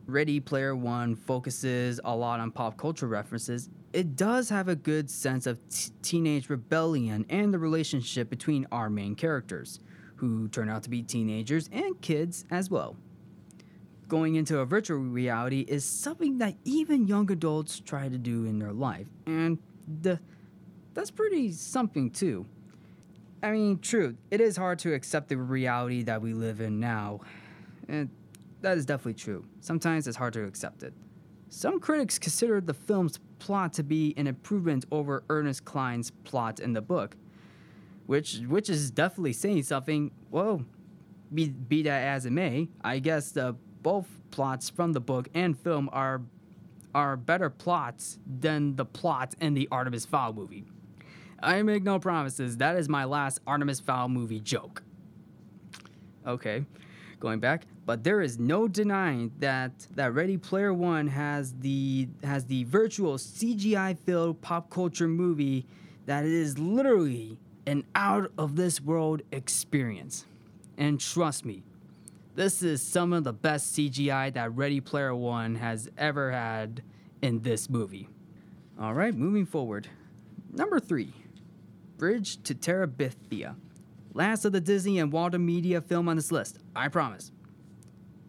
Ready 0.07 0.39
Player 0.39 0.73
One 0.73 1.17
focuses 1.17 1.99
a 2.05 2.15
lot 2.15 2.39
on 2.39 2.49
pop 2.49 2.77
culture 2.77 3.07
references. 3.07 3.69
It 3.91 4.15
does 4.15 4.47
have 4.47 4.69
a 4.69 4.75
good 4.75 5.09
sense 5.09 5.45
of 5.45 5.59
t- 5.67 5.91
teenage 6.01 6.49
rebellion 6.49 7.25
and 7.29 7.53
the 7.53 7.59
relationship 7.59 8.29
between 8.29 8.65
our 8.71 8.89
main 8.89 9.15
characters, 9.15 9.81
who 10.15 10.47
turn 10.47 10.69
out 10.69 10.83
to 10.83 10.89
be 10.89 11.03
teenagers 11.03 11.69
and 11.73 11.99
kids 12.01 12.45
as 12.51 12.69
well. 12.69 12.95
Going 14.07 14.35
into 14.35 14.59
a 14.59 14.65
virtual 14.65 14.99
reality 14.99 15.65
is 15.67 15.83
something 15.83 16.37
that 16.37 16.55
even 16.63 17.05
young 17.05 17.29
adults 17.29 17.81
try 17.81 18.07
to 18.07 18.17
do 18.17 18.45
in 18.45 18.59
their 18.59 18.71
life, 18.71 19.07
and 19.25 19.57
the, 20.01 20.21
that's 20.93 21.11
pretty 21.11 21.51
something 21.51 22.11
too. 22.11 22.45
I 23.43 23.51
mean, 23.51 23.79
true, 23.79 24.15
it 24.31 24.39
is 24.39 24.55
hard 24.55 24.79
to 24.79 24.93
accept 24.93 25.27
the 25.27 25.35
reality 25.35 26.03
that 26.03 26.21
we 26.21 26.33
live 26.33 26.61
in 26.61 26.79
now. 26.79 27.19
And 27.89 28.09
that 28.61 28.77
is 28.77 28.85
definitely 28.85 29.13
true. 29.15 29.45
Sometimes 29.61 30.07
it's 30.07 30.17
hard 30.17 30.33
to 30.33 30.43
accept 30.45 30.83
it. 30.83 30.93
Some 31.49 31.79
critics 31.79 32.19
consider 32.19 32.59
the 32.59 32.73
film's 32.73 33.19
plot 33.39 33.73
to 33.73 33.83
be 33.83 34.13
an 34.17 34.27
improvement 34.27 34.85
over 34.91 35.23
Ernest 35.29 35.63
Cline's 35.63 36.11
plot 36.11 36.59
in 36.59 36.73
the 36.73 36.81
book, 36.81 37.15
which 38.05 38.39
which 38.47 38.69
is 38.69 38.91
definitely 38.91 39.33
saying 39.33 39.63
something. 39.63 40.11
Well, 40.29 40.63
be, 41.33 41.49
be 41.49 41.83
that 41.83 42.03
as 42.03 42.25
it 42.25 42.31
may, 42.31 42.69
I 42.81 42.99
guess 42.99 43.31
the 43.31 43.55
both 43.81 44.07
plots 44.31 44.69
from 44.69 44.93
the 44.93 44.99
book 44.99 45.29
and 45.33 45.57
film 45.57 45.89
are 45.93 46.21
are 46.93 47.15
better 47.15 47.49
plots 47.49 48.17
than 48.25 48.75
the 48.75 48.85
plot 48.85 49.35
in 49.39 49.53
the 49.53 49.67
Artemis 49.71 50.05
Fowl 50.05 50.33
movie. 50.33 50.65
I 51.39 51.61
make 51.61 51.83
no 51.83 51.99
promises. 51.99 52.57
That 52.57 52.75
is 52.75 52.89
my 52.89 53.05
last 53.05 53.39
Artemis 53.45 53.79
Fowl 53.79 54.09
movie 54.09 54.39
joke. 54.39 54.83
Okay, 56.25 56.65
going 57.19 57.39
back, 57.39 57.65
but 57.88 58.04
there 58.04 58.19
is 58.19 58.38
no 58.38 58.67
denying 58.67 59.32
that 59.39 59.88
that 59.95 60.13
Ready 60.13 60.36
Player 60.36 60.73
One 60.73 61.08
has 61.08 61.54
the 61.54 62.10
has 62.21 62.45
the 62.45 62.65
virtual 62.65 63.13
CGI 63.15 63.97
filled 63.97 64.41
pop 64.41 64.69
culture 64.69 65.08
movie 65.08 65.65
that 66.06 66.26
is 66.26 66.60
literally 66.60 67.38
an 67.65 67.86
out 67.95 68.30
of 68.38 68.58
this 68.58 68.82
world 68.82 69.21
experience. 69.32 70.26
And 70.78 71.00
trust 71.00 71.45
me, 71.45 71.63
this 72.36 72.62
is 72.62 72.82
some 72.82 73.13
of 73.13 73.23
the 73.23 73.32
best 73.32 73.73
CGI 73.73 74.34
that 74.34 74.54
Ready 74.54 74.82
Player 74.82 75.15
One 75.15 75.56
has 75.56 75.89
ever 75.97 76.34
had 76.34 76.84
in 77.21 77.39
this 77.39 77.69
movie. 77.69 78.10
All 78.78 78.93
right, 78.93 79.15
moving 79.15 79.45
forward. 79.45 79.88
Number 80.52 80.82
three, 80.82 81.13
Bridge 81.97 82.43
to 82.43 82.54
Terabithia. 82.54 83.56
Last 84.13 84.43
of 84.43 84.52
the 84.52 84.60
Disney 84.60 85.00
and 85.00 85.10
Walden 85.10 85.45
Media 85.45 85.80
film 85.80 86.10
on 86.10 86.17
this 86.17 86.34
list, 86.34 86.58
I 86.76 86.89
promise. 86.89 87.32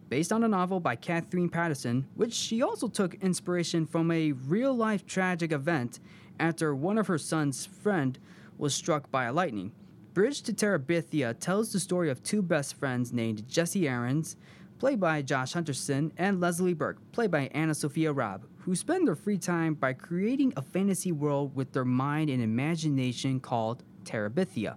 Based 0.09 0.31
on 0.31 0.43
a 0.43 0.47
novel 0.47 0.79
by 0.79 0.95
Kathleen 0.95 1.49
Paterson, 1.49 2.07
which 2.15 2.33
she 2.33 2.63
also 2.63 2.87
took 2.87 3.13
inspiration 3.15 3.85
from 3.85 4.09
a 4.09 4.31
real 4.31 4.73
life 4.73 5.05
tragic 5.05 5.51
event 5.51 5.99
after 6.39 6.73
one 6.73 6.97
of 6.97 7.05
her 7.05 7.19
son's 7.19 7.67
friend 7.67 8.17
was 8.57 8.73
struck 8.73 9.11
by 9.11 9.25
a 9.25 9.33
lightning. 9.33 9.71
Bridge 10.15 10.41
to 10.41 10.51
Terabithia 10.51 11.37
tells 11.39 11.71
the 11.71 11.79
story 11.79 12.09
of 12.09 12.23
two 12.23 12.41
best 12.41 12.75
friends 12.75 13.13
named 13.13 13.47
Jesse 13.47 13.87
Aarons, 13.87 14.35
played 14.79 14.99
by 14.99 15.21
Josh 15.21 15.53
Hutcherson, 15.53 16.11
and 16.17 16.39
Leslie 16.39 16.73
Burke, 16.73 16.97
played 17.11 17.29
by 17.29 17.49
Anna 17.53 17.75
Sophia 17.75 18.11
Robb, 18.11 18.45
who 18.57 18.75
spend 18.75 19.07
their 19.07 19.15
free 19.15 19.37
time 19.37 19.75
by 19.75 19.93
creating 19.93 20.53
a 20.57 20.63
fantasy 20.63 21.11
world 21.11 21.55
with 21.55 21.71
their 21.71 21.85
mind 21.85 22.31
and 22.31 22.41
imagination 22.41 23.39
called 23.39 23.83
Terabithia. 24.05 24.75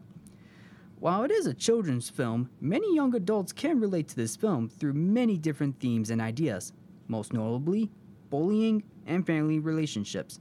While 1.03 1.25
it 1.25 1.33
is 1.33 1.47
a 1.49 1.53
children's 1.53 2.09
film, 2.09 2.49
many 2.61 2.95
young 2.95 3.17
adults 3.17 3.53
can 3.53 3.81
relate 3.81 4.07
to 4.07 4.15
this 4.15 4.37
film 4.37 4.69
through 4.69 4.93
many 4.93 5.37
different 5.37 5.81
themes 5.81 6.11
and 6.11 6.21
ideas, 6.21 6.73
most 7.09 7.33
notably 7.33 7.91
bullying 8.31 8.85
and 9.05 9.27
family 9.27 9.59
relationships. 9.59 10.39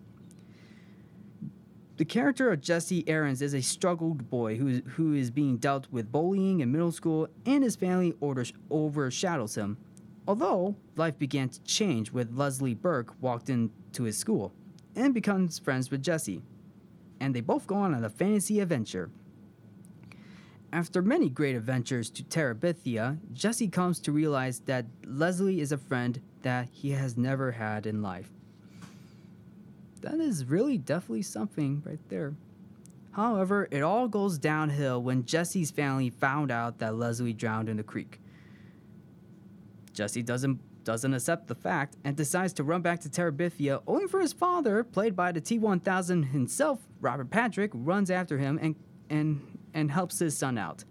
The 1.97 2.05
character 2.05 2.51
of 2.51 2.61
Jesse 2.61 3.03
Aarons 3.07 3.41
is 3.41 3.55
a 3.55 3.61
struggled 3.61 4.29
boy 4.29 4.55
who 4.57 4.67
is, 4.67 4.81
who 4.85 5.15
is 5.15 5.31
being 5.31 5.57
dealt 5.57 5.87
with 5.89 6.11
bullying 6.11 6.59
in 6.59 6.71
middle 6.71 6.91
school, 6.91 7.27
and 7.47 7.63
his 7.63 7.75
family 7.75 8.13
orders, 8.19 8.53
overshadows 8.69 9.55
him. 9.55 9.77
Although 10.27 10.75
life 10.95 11.17
began 11.17 11.49
to 11.49 11.63
change 11.63 12.11
when 12.11 12.35
Leslie 12.35 12.75
Burke 12.75 13.15
walked 13.19 13.49
into 13.49 14.03
his 14.03 14.15
school 14.15 14.53
and 14.95 15.11
becomes 15.11 15.57
friends 15.57 15.89
with 15.89 16.03
Jesse, 16.03 16.43
and 17.19 17.33
they 17.33 17.41
both 17.41 17.65
go 17.65 17.77
on 17.77 17.95
a 17.95 18.09
fantasy 18.11 18.59
adventure. 18.59 19.09
After 20.73 21.01
many 21.01 21.29
great 21.29 21.55
adventures 21.55 22.09
to 22.11 22.23
Terabithia, 22.23 23.17
Jesse 23.33 23.67
comes 23.67 23.99
to 24.01 24.11
realize 24.13 24.59
that 24.61 24.85
Leslie 25.05 25.59
is 25.59 25.73
a 25.73 25.77
friend 25.77 26.21
that 26.43 26.69
he 26.71 26.91
has 26.91 27.17
never 27.17 27.51
had 27.51 27.85
in 27.85 28.01
life. 28.01 28.29
That 29.99 30.19
is 30.19 30.45
really 30.45 30.77
definitely 30.77 31.23
something 31.23 31.83
right 31.85 31.99
there. 32.07 32.35
However, 33.11 33.67
it 33.69 33.81
all 33.81 34.07
goes 34.07 34.37
downhill 34.37 35.03
when 35.03 35.25
Jesse's 35.25 35.71
family 35.71 36.09
found 36.09 36.51
out 36.51 36.79
that 36.79 36.95
Leslie 36.95 37.33
drowned 37.33 37.67
in 37.67 37.77
the 37.77 37.83
creek. 37.83 38.21
Jesse 39.93 40.23
doesn't 40.23 40.59
doesn't 40.83 41.13
accept 41.13 41.47
the 41.47 41.53
fact 41.53 41.95
and 42.03 42.15
decides 42.15 42.53
to 42.53 42.63
run 42.63 42.81
back 42.81 42.99
to 43.01 43.09
Terabithia, 43.09 43.83
only 43.85 44.07
for 44.07 44.19
his 44.19 44.33
father, 44.33 44.83
played 44.83 45.15
by 45.15 45.31
the 45.31 45.39
T1000 45.39 46.31
himself, 46.31 46.79
Robert 46.99 47.29
Patrick, 47.29 47.69
runs 47.73 48.09
after 48.09 48.39
him 48.39 48.57
and 48.59 48.75
and 49.09 49.59
and 49.73 49.91
helps 49.91 50.19
his 50.19 50.37
son 50.37 50.57
out. 50.57 50.83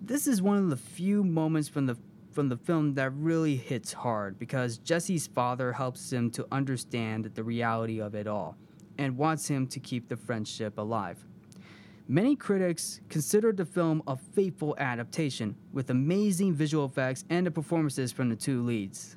This 0.00 0.26
is 0.26 0.42
one 0.42 0.58
of 0.58 0.70
the 0.70 0.76
few 0.76 1.22
moments 1.22 1.68
from 1.68 1.86
the 1.86 1.96
from 2.32 2.48
the 2.48 2.56
film 2.56 2.94
that 2.94 3.10
really 3.10 3.56
hits 3.56 3.92
hard 3.92 4.38
because 4.38 4.78
Jesse's 4.78 5.26
father 5.26 5.70
helps 5.70 6.10
him 6.10 6.30
to 6.30 6.46
understand 6.50 7.26
the 7.34 7.44
reality 7.44 8.00
of 8.00 8.14
it 8.14 8.26
all 8.26 8.56
and 8.98 9.18
wants 9.18 9.46
him 9.48 9.66
to 9.66 9.78
keep 9.78 10.08
the 10.08 10.16
friendship 10.16 10.78
alive. 10.78 11.24
Many 12.08 12.34
critics 12.34 13.00
consider 13.08 13.52
the 13.52 13.64
film 13.64 14.02
a 14.06 14.16
faithful 14.16 14.74
adaptation 14.78 15.54
with 15.72 15.90
amazing 15.90 16.54
visual 16.54 16.86
effects 16.86 17.24
and 17.30 17.46
the 17.46 17.50
performances 17.50 18.12
from 18.12 18.28
the 18.28 18.36
two 18.36 18.62
leads. 18.62 19.16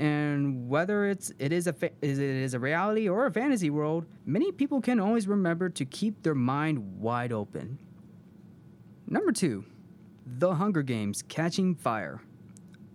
And 0.00 0.66
whether 0.66 1.04
it's 1.04 1.30
it 1.38 1.52
is 1.52 1.66
a 1.66 1.74
fa- 1.74 1.90
is 2.00 2.18
it 2.18 2.30
is 2.30 2.54
a 2.54 2.58
reality 2.58 3.06
or 3.06 3.26
a 3.26 3.30
fantasy 3.30 3.68
world, 3.68 4.06
many 4.24 4.50
people 4.50 4.80
can 4.80 4.98
always 4.98 5.28
remember 5.28 5.68
to 5.68 5.84
keep 5.84 6.22
their 6.22 6.34
mind 6.34 6.98
wide 7.02 7.32
open. 7.32 7.78
Number 9.06 9.30
2, 9.30 9.62
The 10.38 10.54
Hunger 10.54 10.82
Games: 10.82 11.20
Catching 11.28 11.74
Fire. 11.74 12.22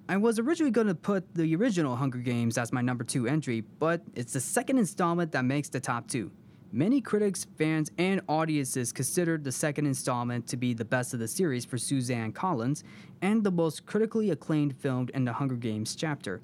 I 0.10 0.18
was 0.18 0.40
originally 0.40 0.72
going 0.72 0.88
to 0.88 0.96
put 0.96 1.36
the 1.36 1.56
original 1.56 1.96
Hunger 1.96 2.18
Games 2.18 2.58
as 2.58 2.74
my 2.74 2.82
number 2.82 3.04
2 3.04 3.28
entry, 3.28 3.62
but 3.62 4.02
it's 4.16 4.34
the 4.34 4.40
second 4.40 4.80
installment 4.80 5.32
that 5.34 5.46
makes 5.46 5.70
the 5.70 5.80
top 5.80 6.08
2. 6.08 6.32
Many 6.72 7.02
critics, 7.02 7.46
fans, 7.56 7.92
and 8.00 8.22
audiences 8.28 8.92
considered 8.92 9.44
the 9.44 9.52
second 9.52 9.86
installment 9.86 10.48
to 10.48 10.58
be 10.58 10.74
the 10.74 10.86
best 10.86 11.14
of 11.14 11.20
the 11.20 11.28
series 11.28 11.66
for 11.66 11.78
Suzanne 11.78 12.32
Collins 12.32 12.84
and 13.22 13.44
the 13.44 13.52
most 13.52 13.86
critically 13.86 14.32
acclaimed 14.32 14.76
film 14.76 15.08
in 15.14 15.24
the 15.24 15.34
Hunger 15.34 15.56
Games 15.56 15.96
chapter. 15.96 16.42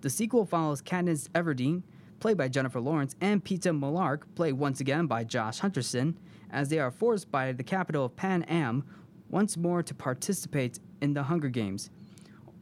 The 0.00 0.10
sequel 0.10 0.46
follows 0.46 0.80
Katniss 0.80 1.28
Everdeen, 1.30 1.82
played 2.20 2.36
by 2.36 2.48
Jennifer 2.48 2.80
Lawrence, 2.80 3.16
and 3.20 3.44
Peeta 3.44 3.76
Mellark, 3.76 4.22
played 4.36 4.54
once 4.54 4.80
again 4.80 5.06
by 5.06 5.24
Josh 5.24 5.60
Hutcherson, 5.60 6.14
as 6.50 6.68
they 6.68 6.78
are 6.78 6.90
forced 6.90 7.30
by 7.30 7.52
the 7.52 7.64
capital 7.64 8.04
of 8.04 8.16
Panem 8.16 8.84
once 9.28 9.56
more 9.56 9.82
to 9.82 9.94
participate 9.94 10.78
in 11.00 11.14
the 11.14 11.24
Hunger 11.24 11.48
Games, 11.48 11.90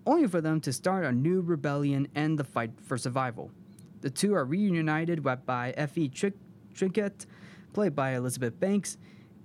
only 0.07 0.27
for 0.27 0.41
them 0.41 0.61
to 0.63 0.73
start 0.73 1.05
a 1.05 1.13
new 1.13 1.41
rebellion 1.41 2.09
and 2.15 2.39
the 2.39 2.45
fight 2.45 2.71
for 2.83 2.97
survival. 2.97 3.51
The 4.01 4.11
two 4.11 4.35
are 4.35 4.45
reunited 4.45 5.23
by 5.23 5.75
Effie 5.77 6.09
Trinket, 6.09 7.27
played 7.73 7.95
by 7.95 8.15
Elizabeth 8.15 8.59
Banks, 8.59 8.97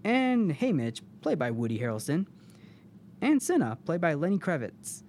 and 0.04 0.52
Haymitch, 0.52 1.02
played 1.22 1.40
by 1.40 1.52
Woody 1.52 1.80
Harrelson, 1.80 2.26
and 3.22 3.42
Cinna, 3.42 3.78
played 3.86 4.02
by 4.02 4.14
Lenny 4.14 4.40
Kravitz, 4.40 5.04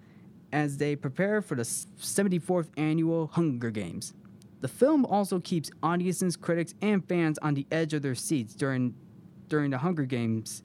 as 0.53 0.77
they 0.77 0.95
prepare 0.95 1.41
for 1.41 1.55
the 1.55 1.63
74th 1.63 2.69
annual 2.77 3.27
Hunger 3.27 3.71
Games. 3.71 4.13
The 4.61 4.67
film 4.69 5.03
also 5.03 5.41
keeps 5.41 5.69
audiences, 5.81 6.37
critics, 6.37 6.73
and 6.81 7.05
fans 7.05 7.37
on 7.39 7.55
the 7.55 7.65
edge 7.69 7.93
of 7.93 8.01
their 8.01 8.15
seats 8.15 8.53
during 8.53 8.93
during 9.49 9.71
the 9.71 9.79
Hunger 9.79 10.05
Games, 10.05 10.63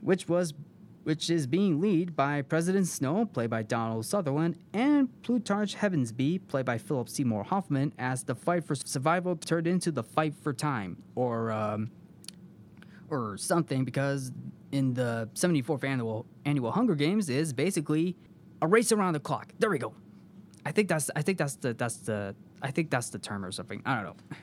which 0.00 0.26
was 0.26 0.54
which 1.02 1.28
is 1.28 1.46
being 1.46 1.80
led 1.80 2.14
by 2.14 2.40
President 2.40 2.86
Snow, 2.86 3.26
played 3.26 3.50
by 3.50 3.62
Donald 3.62 4.06
Sutherland, 4.06 4.56
and 4.72 5.08
Plutarch 5.22 5.74
Heavensbee, 5.74 6.46
played 6.46 6.64
by 6.64 6.78
Philip 6.78 7.08
Seymour 7.08 7.44
Hoffman, 7.44 7.92
as 7.98 8.22
the 8.24 8.34
fight 8.34 8.64
for 8.64 8.74
survival 8.74 9.34
turned 9.36 9.66
into 9.66 9.90
the 9.90 10.02
fight 10.02 10.34
for 10.34 10.52
time, 10.52 11.02
or 11.14 11.50
um, 11.50 11.90
or 13.10 13.36
something, 13.36 13.84
because 13.84 14.30
in 14.72 14.94
the 14.94 15.28
74th 15.34 15.84
annual 15.84 16.26
annual 16.44 16.70
Hunger 16.70 16.94
Games 16.94 17.28
is 17.28 17.52
basically 17.52 18.16
a 18.62 18.66
race 18.66 18.92
around 18.92 19.14
the 19.14 19.20
clock. 19.20 19.52
There 19.58 19.70
we 19.70 19.78
go. 19.78 19.94
I 20.64 20.72
think 20.72 20.88
that's 20.88 21.10
I 21.16 21.22
think 21.22 21.38
that's 21.38 21.56
the 21.56 21.74
that's 21.74 21.96
the 21.98 22.34
I 22.62 22.70
think 22.70 22.90
that's 22.90 23.10
the 23.10 23.18
term 23.18 23.44
or 23.44 23.52
something. 23.52 23.82
I 23.84 23.96
don't 23.96 24.04
know. 24.04 24.36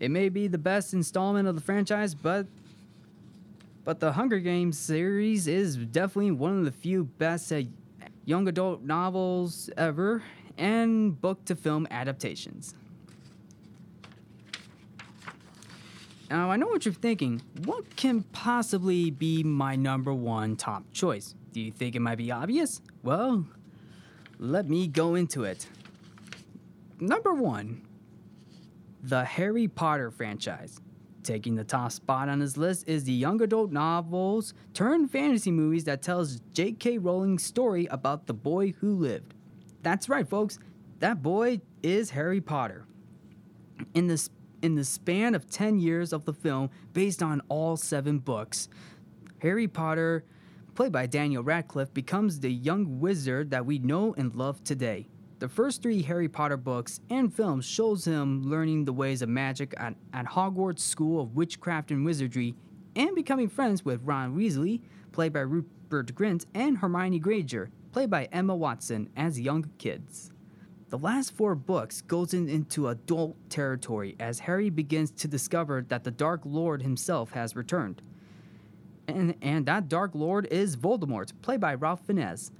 It 0.00 0.10
may 0.10 0.28
be 0.28 0.48
the 0.48 0.58
best 0.58 0.92
installment 0.92 1.48
of 1.48 1.54
the 1.54 1.60
franchise, 1.60 2.14
but 2.14 2.46
but 3.84 4.00
the 4.00 4.12
Hunger 4.12 4.38
Games 4.38 4.78
series 4.78 5.46
is 5.46 5.76
definitely 5.76 6.32
one 6.32 6.58
of 6.58 6.64
the 6.64 6.72
few 6.72 7.04
best 7.04 7.52
uh, 7.52 7.62
young 8.24 8.48
adult 8.48 8.82
novels 8.82 9.70
ever 9.76 10.22
and 10.56 11.20
book 11.20 11.44
to 11.46 11.54
film 11.54 11.86
adaptations. 11.90 12.74
Now, 16.30 16.50
I 16.50 16.56
know 16.56 16.66
what 16.66 16.84
you're 16.84 16.94
thinking. 16.94 17.42
What 17.64 17.94
can 17.96 18.22
possibly 18.22 19.10
be 19.10 19.42
my 19.42 19.76
number 19.76 20.12
one 20.12 20.56
top 20.56 20.90
choice? 20.92 21.34
Do 21.54 21.60
you 21.60 21.70
think 21.70 21.94
it 21.94 22.00
might 22.00 22.18
be 22.18 22.32
obvious? 22.32 22.82
Well, 23.04 23.46
let 24.40 24.68
me 24.68 24.88
go 24.88 25.14
into 25.14 25.44
it. 25.44 25.68
Number 26.98 27.32
one, 27.32 27.86
the 29.04 29.24
Harry 29.24 29.68
Potter 29.68 30.10
franchise. 30.10 30.80
Taking 31.22 31.54
the 31.54 31.62
top 31.62 31.92
spot 31.92 32.28
on 32.28 32.40
his 32.40 32.56
list 32.56 32.88
is 32.88 33.04
the 33.04 33.12
young 33.12 33.40
adult 33.40 33.70
novels 33.70 34.52
turned 34.74 35.12
fantasy 35.12 35.52
movies 35.52 35.84
that 35.84 36.02
tells 36.02 36.40
J.K. 36.54 36.98
Rowling's 36.98 37.44
story 37.44 37.86
about 37.86 38.26
the 38.26 38.34
boy 38.34 38.72
who 38.80 38.96
lived. 38.96 39.32
That's 39.84 40.08
right, 40.08 40.28
folks. 40.28 40.58
That 40.98 41.22
boy 41.22 41.60
is 41.84 42.10
Harry 42.10 42.40
Potter. 42.40 42.84
In 43.94 44.08
the 44.08 44.28
in 44.60 44.74
the 44.74 44.84
span 44.84 45.36
of 45.36 45.48
10 45.48 45.78
years 45.78 46.12
of 46.12 46.24
the 46.24 46.32
film 46.32 46.70
based 46.92 47.22
on 47.22 47.42
all 47.48 47.76
7 47.76 48.18
books, 48.18 48.68
Harry 49.38 49.68
Potter, 49.68 50.24
played 50.74 50.92
by 50.92 51.06
Daniel 51.06 51.42
Radcliffe, 51.42 51.94
becomes 51.94 52.40
the 52.40 52.52
young 52.52 53.00
wizard 53.00 53.50
that 53.50 53.66
we 53.66 53.78
know 53.78 54.14
and 54.18 54.34
love 54.34 54.62
today. 54.64 55.08
The 55.38 55.48
first 55.48 55.82
three 55.82 56.02
Harry 56.02 56.28
Potter 56.28 56.56
books 56.56 57.00
and 57.10 57.32
films 57.32 57.64
shows 57.64 58.04
him 58.04 58.42
learning 58.42 58.84
the 58.84 58.92
ways 58.92 59.22
of 59.22 59.28
magic 59.28 59.74
at, 59.76 59.94
at 60.12 60.26
Hogwarts 60.26 60.80
School 60.80 61.20
of 61.20 61.34
Witchcraft 61.34 61.90
and 61.90 62.04
Wizardry 62.04 62.54
and 62.96 63.14
becoming 63.14 63.48
friends 63.48 63.84
with 63.84 64.02
Ron 64.04 64.36
Weasley, 64.36 64.80
played 65.12 65.32
by 65.32 65.40
Rupert 65.40 66.14
Grint, 66.14 66.46
and 66.54 66.78
Hermione 66.78 67.18
Granger, 67.18 67.70
played 67.92 68.10
by 68.10 68.24
Emma 68.26 68.54
Watson, 68.54 69.10
as 69.16 69.40
young 69.40 69.70
kids. 69.78 70.32
The 70.90 70.98
last 70.98 71.32
four 71.32 71.54
books 71.54 72.02
goes 72.02 72.34
in, 72.34 72.48
into 72.48 72.88
adult 72.88 73.36
territory 73.50 74.16
as 74.20 74.38
Harry 74.40 74.70
begins 74.70 75.10
to 75.12 75.28
discover 75.28 75.84
that 75.88 76.04
the 76.04 76.10
Dark 76.10 76.42
Lord 76.44 76.82
himself 76.82 77.32
has 77.32 77.56
returned. 77.56 78.00
And, 79.06 79.34
and 79.42 79.66
that 79.66 79.88
Dark 79.88 80.12
Lord 80.14 80.46
is 80.50 80.76
Voldemort, 80.76 81.32
played 81.42 81.60
by 81.60 81.74
Ralph 81.74 82.00
Fiennes. 82.06 82.52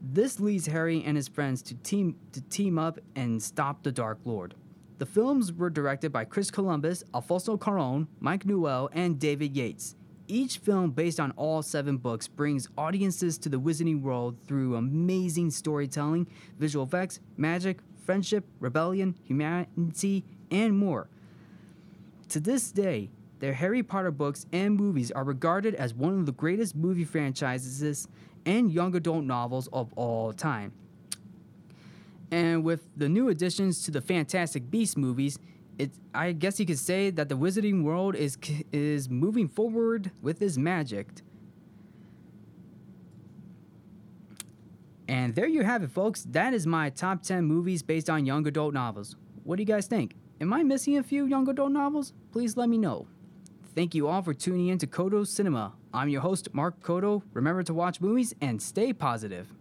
This 0.00 0.40
leads 0.40 0.66
Harry 0.66 1.02
and 1.04 1.16
his 1.16 1.28
friends 1.28 1.62
to 1.62 1.74
team 1.74 2.16
to 2.32 2.40
team 2.42 2.78
up 2.78 2.98
and 3.14 3.42
stop 3.42 3.82
the 3.82 3.92
Dark 3.92 4.18
Lord. 4.24 4.54
The 4.98 5.06
films 5.06 5.52
were 5.52 5.68
directed 5.68 6.12
by 6.12 6.24
Chris 6.24 6.50
Columbus, 6.50 7.04
Alfonso 7.14 7.56
Cuarón, 7.56 8.06
Mike 8.20 8.46
Newell, 8.46 8.88
and 8.92 9.18
David 9.18 9.54
Yates. 9.54 9.94
Each 10.28 10.58
film, 10.58 10.90
based 10.90 11.20
on 11.20 11.32
all 11.32 11.62
seven 11.62 11.98
books, 11.98 12.26
brings 12.26 12.68
audiences 12.78 13.36
to 13.38 13.48
the 13.48 13.60
Wizarding 13.60 14.00
world 14.00 14.36
through 14.46 14.76
amazing 14.76 15.50
storytelling, 15.50 16.26
visual 16.58 16.84
effects, 16.84 17.20
magic, 17.36 17.78
friendship, 18.04 18.44
rebellion, 18.58 19.16
humanity, 19.24 20.24
and 20.50 20.76
more. 20.76 21.08
To 22.30 22.40
this 22.40 22.72
day, 22.72 23.10
the 23.38 23.52
Harry 23.52 23.82
Potter 23.82 24.10
books 24.10 24.46
and 24.52 24.76
movies 24.76 25.10
are 25.10 25.24
regarded 25.24 25.74
as 25.74 25.92
one 25.94 26.18
of 26.18 26.26
the 26.26 26.32
greatest 26.32 26.74
movie 26.74 27.04
franchises 27.04 28.08
and 28.46 28.72
young 28.72 28.94
adult 28.94 29.24
novels 29.24 29.68
of 29.72 29.92
all 29.94 30.32
time. 30.32 30.72
And 32.30 32.64
with 32.64 32.88
the 32.96 33.08
new 33.08 33.28
additions 33.28 33.84
to 33.84 33.90
the 33.90 34.00
Fantastic 34.00 34.70
Beasts 34.70 34.96
movies, 34.96 35.38
it, 35.78 35.90
I 36.14 36.32
guess 36.32 36.58
you 36.58 36.66
could 36.66 36.78
say 36.78 37.10
that 37.10 37.28
the 37.28 37.36
Wizarding 37.36 37.82
World 37.82 38.16
is 38.16 38.38
is 38.72 39.10
moving 39.10 39.48
forward 39.48 40.10
with 40.22 40.40
its 40.40 40.56
magic. 40.56 41.08
And 45.08 45.34
there 45.34 45.46
you 45.46 45.62
have 45.62 45.82
it, 45.82 45.90
folks. 45.90 46.24
That 46.30 46.52
is 46.52 46.66
my 46.66 46.90
top 46.90 47.22
10 47.22 47.44
movies 47.44 47.82
based 47.82 48.10
on 48.10 48.26
young 48.26 48.46
adult 48.46 48.74
novels. 48.74 49.14
What 49.44 49.56
do 49.56 49.62
you 49.62 49.66
guys 49.66 49.86
think? 49.86 50.16
Am 50.40 50.52
I 50.52 50.62
missing 50.64 50.98
a 50.98 51.02
few 51.02 51.26
young 51.26 51.48
adult 51.48 51.70
novels? 51.70 52.12
Please 52.32 52.56
let 52.56 52.68
me 52.68 52.76
know. 52.76 53.06
Thank 53.76 53.94
you 53.94 54.08
all 54.08 54.22
for 54.22 54.32
tuning 54.32 54.68
in 54.68 54.78
to 54.78 54.86
Codo 54.86 55.26
Cinema. 55.26 55.74
I'm 55.92 56.08
your 56.08 56.22
host, 56.22 56.48
Mark 56.54 56.82
Codo. 56.82 57.20
Remember 57.34 57.62
to 57.64 57.74
watch 57.74 58.00
movies 58.00 58.34
and 58.40 58.62
stay 58.62 58.94
positive. 58.94 59.52